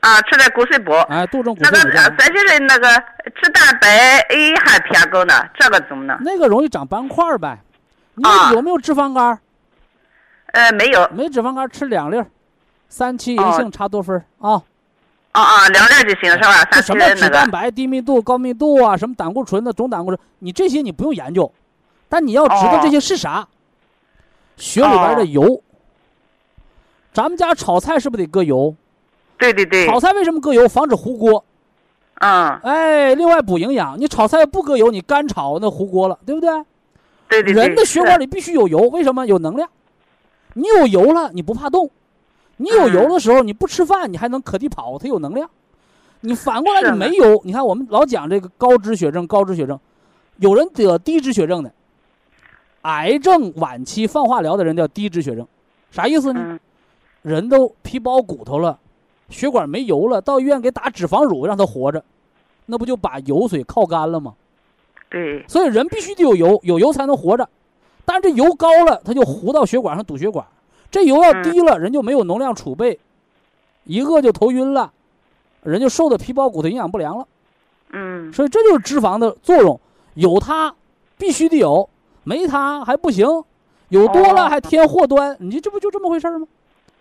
[0.00, 0.92] 啊，吃点骨碎补。
[1.08, 1.90] 哎，杜仲补那个。
[2.16, 2.88] 咱就是那个
[3.34, 6.16] 脂蛋白 A 还偏高呢，这个怎么弄？
[6.20, 7.58] 那个容易长斑块儿呗。
[8.14, 9.38] 你啊有没有脂肪肝儿？
[10.52, 12.26] 呃，没有，没脂肪肝儿吃两粒儿，
[12.88, 14.62] 三七银哦杏茶多酚啊。
[15.32, 16.64] 啊啊，两粒就行是吧？
[16.64, 21.52] 这三七什么脂那个，蛋白、低密度、高密度啊，什么胆固醇的、总胆固醇，你这些你不用研究，
[22.08, 23.46] 但你要知道哦这些是啥。
[24.56, 25.62] 血里边的哦油，
[27.14, 28.74] 咱们家炒菜是不是得搁油？
[29.40, 30.68] 对对对，炒菜为什么搁油？
[30.68, 31.44] 防止糊锅。
[32.20, 33.98] 嗯，哎，另外补营养。
[33.98, 36.50] 你炒菜不搁油，你干炒那糊锅了，对不对？
[37.28, 39.26] 对对对，人的血管里必须有油，为什么？
[39.26, 39.68] 有能量。
[40.52, 41.90] 你有油了，你不怕冻。
[42.58, 45.48] 你有油的时候，你不吃饭，你还能可地跑，它有能量。
[46.20, 49.80] 你反过来你没油，你看我们老讲这个高脂血症，高脂血症，
[50.36, 51.72] 有人得低脂血症的，
[52.82, 55.48] 癌症晚期放化疗的人叫低脂血症，
[55.90, 56.40] 啥意思呢？
[56.44, 56.60] 嗯
[57.22, 58.78] 人都皮包骨头了，
[59.30, 62.04] 血管没油了，到医院给打脂肪乳让它活着，
[62.66, 64.34] 那不就把油水靠干了吗？
[65.08, 67.48] 对，所以人必须得有油，有油才能活着。
[68.04, 70.44] 但是这油高了，它就糊到血管上堵血管；
[70.90, 72.98] 这油要低了，人就没有能量储备，
[73.84, 74.92] 一饿就头晕了，
[75.62, 77.26] 人就瘦的皮包骨头营养不良了。
[77.92, 79.80] 嗯，所以这就是脂肪的作用，
[80.14, 80.74] 有它
[81.18, 81.88] 必须得有，
[82.22, 83.26] 没它还不行，
[83.88, 86.46] 有多了哦还添祸端，你这不就这么回事儿吗？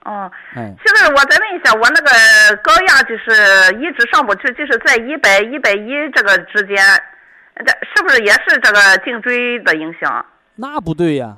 [0.05, 2.09] 哦，哎，现在我再问一下，我那个
[2.63, 6.77] 高压就是一直上不去，就是在一百一百一这个之间，
[7.55, 10.25] 这是不是也是这个颈椎的影响？
[10.55, 11.37] 那不对呀，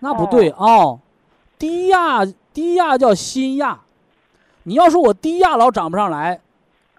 [0.00, 0.98] 那不对啊、
[1.58, 3.78] 低压低压叫心压，
[4.64, 6.40] 你要说我低压老长不上来，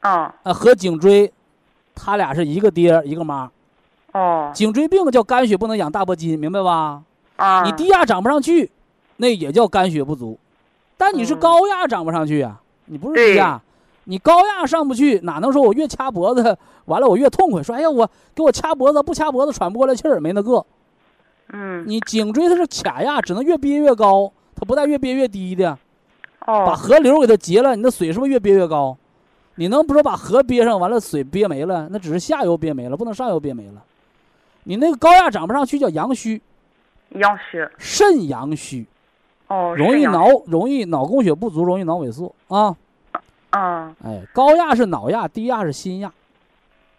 [0.04, 1.34] 哦呃，和颈椎，
[1.96, 3.50] 他俩是一个爹一个妈。
[4.12, 7.04] 哦颈椎病叫肝血不能养大脖筋，明白吧？
[7.36, 7.62] 啊！
[7.64, 8.72] 你低压长不上去，
[9.20, 10.40] 那也叫肝血不足。
[10.98, 13.62] 但你是嗯高压长不上去啊，你不是低压，
[14.06, 17.62] 你高压上不去，哪能说我越掐脖子，完了我越痛快？
[17.62, 20.66] 说哎呀，我给我掐脖子，不掐脖子喘不过来气儿，没那个。
[21.52, 25.72] 嗯你颈椎它是卡压，只能越憋越高，它不带越憋越低的。
[26.46, 28.98] 哦把哦河流给它截了，你的水是不是越憋越高？
[29.56, 31.88] 你能不说把河憋上，完了水憋没了？
[31.92, 33.84] 那只是下游憋没了，不能上游憋没了。
[34.64, 36.42] 你那个高压长不上去叫阳虚，
[37.10, 38.86] 阳虚肾阳虚，
[39.50, 42.76] 哦，容易脑容易脑供血不足，容易脑萎缩啊。
[43.50, 46.08] 啊哎，高压是脑压，低压是心压，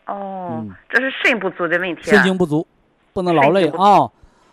[0.07, 2.03] 哦嗯，这是肾不足的问题。
[2.03, 2.67] 肾精不足，
[3.13, 4.11] 不能劳累啊，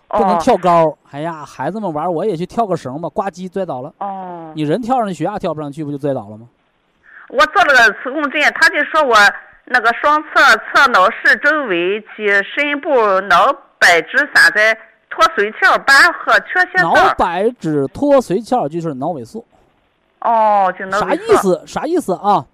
[0.08, 0.96] 不能哦跳高。
[1.10, 3.92] 哎呀，孩子们玩我也去跳个绳吧，呱唧摔倒了。
[3.98, 6.48] 哦，你人跳上去，血压跳不上去，不就摔倒了吗？
[7.30, 9.16] 我做了个磁共振，他就说我
[9.66, 10.30] 那个双侧
[10.72, 14.78] 侧脑室周围及深部脑白质散在
[15.18, 16.94] 脱髓鞘板和缺血脑。
[17.16, 19.44] 白质脱髓鞘就是脑萎缩。
[20.22, 21.16] 哦，就脑啥？
[21.16, 21.64] 意思？
[21.66, 22.46] 啥意思啊？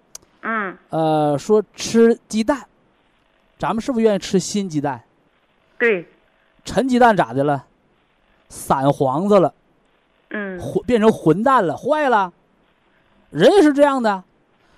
[0.44, 2.66] 嗯，呃，说吃鸡蛋，
[3.60, 5.02] 咱们是不是愿意吃新鸡蛋？
[5.78, 6.08] 对，
[6.64, 7.66] 陈鸡蛋咋的了？
[8.48, 9.54] 散黄子了，
[10.30, 12.32] 嗯混变成混蛋了，坏了。
[13.30, 14.24] 人也是这样的，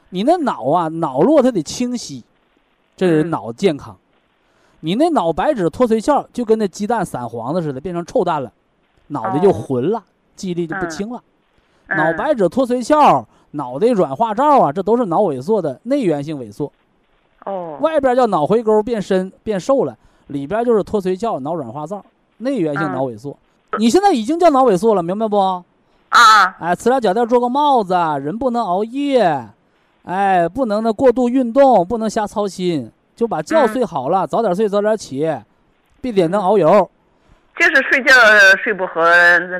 [0.10, 2.24] 你那脑啊，脑络它得清晰，
[2.96, 3.98] 这人嗯脑健康。
[4.82, 8.52] 你那脑白质脱髓鞘就跟那鸡蛋散黄子似的，变成臭蛋了，
[9.08, 10.04] 脑袋就哦混了，
[10.36, 11.22] 记忆力就不嗯清了。
[11.88, 16.72] 嗯脑白质脱髓鞘、脑袋软化罩啊，这都是脑萎缩的内源性萎缩。
[17.46, 19.96] 哦，外边叫脑回沟变深变瘦了，
[20.28, 22.04] 里边就是脱髓鞘、脑软化灶，
[22.38, 23.38] 内源性嗯脑萎缩。
[23.78, 25.38] 你现在已经叫脑萎缩了，明白不？
[25.38, 25.64] 啊
[26.10, 29.48] 啊哎，磁疗脚垫做个帽子，人不能熬夜，
[30.06, 35.28] 哎，不能呢过度运动，不能瞎操心，就把觉嗯睡好了，早点睡早点起，
[36.02, 36.90] 别点灯熬油。
[37.58, 38.14] 就是睡觉
[38.62, 38.96] 睡不好，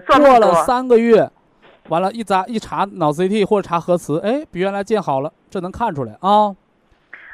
[0.06, 0.66] 做过了。
[0.66, 1.30] 三个月，
[1.88, 6.54] 完了，一查一查脑 CT 或者查核磁，哎，比原来见好了，这能看出来啊。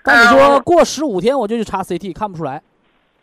[0.04, 2.62] 但你说过十五天我就去查 CT，看不出来，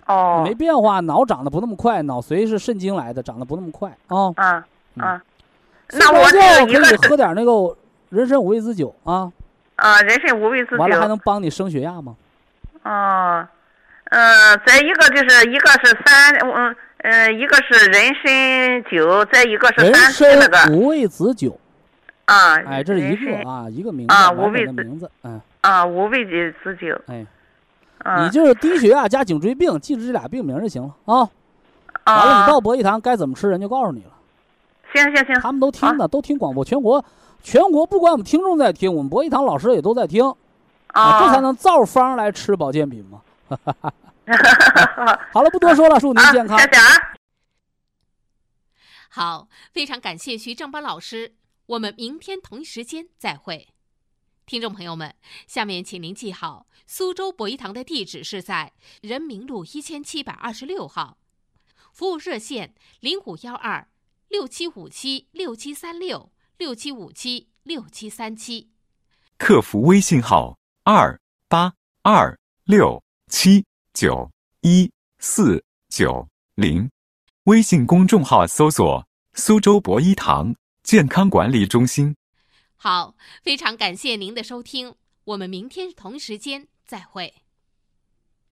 [0.07, 4.33] 哦，没变化，脑长得不那么快，脑髓是肾精来的，长得不那么快啊。
[4.35, 5.23] 啊嗯啊，
[6.13, 7.77] 我着觉可以喝点那个
[8.11, 9.31] 人参五味子酒啊，
[9.77, 11.07] 啊，人参五味子完了还。
[11.07, 12.17] 能帮你升血压吗？
[12.89, 13.47] 哦，
[14.05, 20.57] 嗯，再一个就是一个是三，嗯呃，一个是人参酒，再一个是人三七那个。
[20.57, 21.61] 参五味子酒，
[22.25, 24.73] 啊，哎，这是一个啊，一个名字，啊完五味子。
[24.73, 26.99] 名字，嗯，啊，五味子酒。
[27.09, 27.27] 哎，
[27.99, 31.29] 啊，你就是低血压加颈椎病，记住这俩病名就行了啊。
[32.07, 34.11] 完了，啊你到博医堂该怎么吃，人就告诉你了。
[34.95, 37.05] 行行行，他们都听的，都听广播，全国
[37.43, 40.35] 全国不管我们听众在听，我们博医堂老师也都在听
[40.99, 43.23] 啊，这才能照方来吃保健品嘛。
[45.33, 46.65] 好了，不多说了，祝您啊，健康谢。
[46.67, 46.85] 谢啊。
[49.11, 51.35] 好，非常感谢徐正邦老师，
[51.67, 53.69] 我们明天同一时间再会。
[54.45, 55.15] 听众朋友们，
[55.47, 58.73] 下面请您记好，苏州博医堂的地址是在
[59.03, 61.19] 人民路一千七百二十六号，
[61.93, 63.89] 服务热线零五幺二
[64.29, 68.71] 六七五七六七三六六七五七六七三七。
[69.39, 70.58] 客服微信号：
[70.91, 73.63] 二八二六七
[73.93, 74.31] 九
[74.63, 76.91] 一四九零，
[77.45, 82.17] 微信公众号搜索“苏州博一堂健康管理中心”。
[82.75, 87.35] 好，非常感谢您的收听，我们明天同时间再会。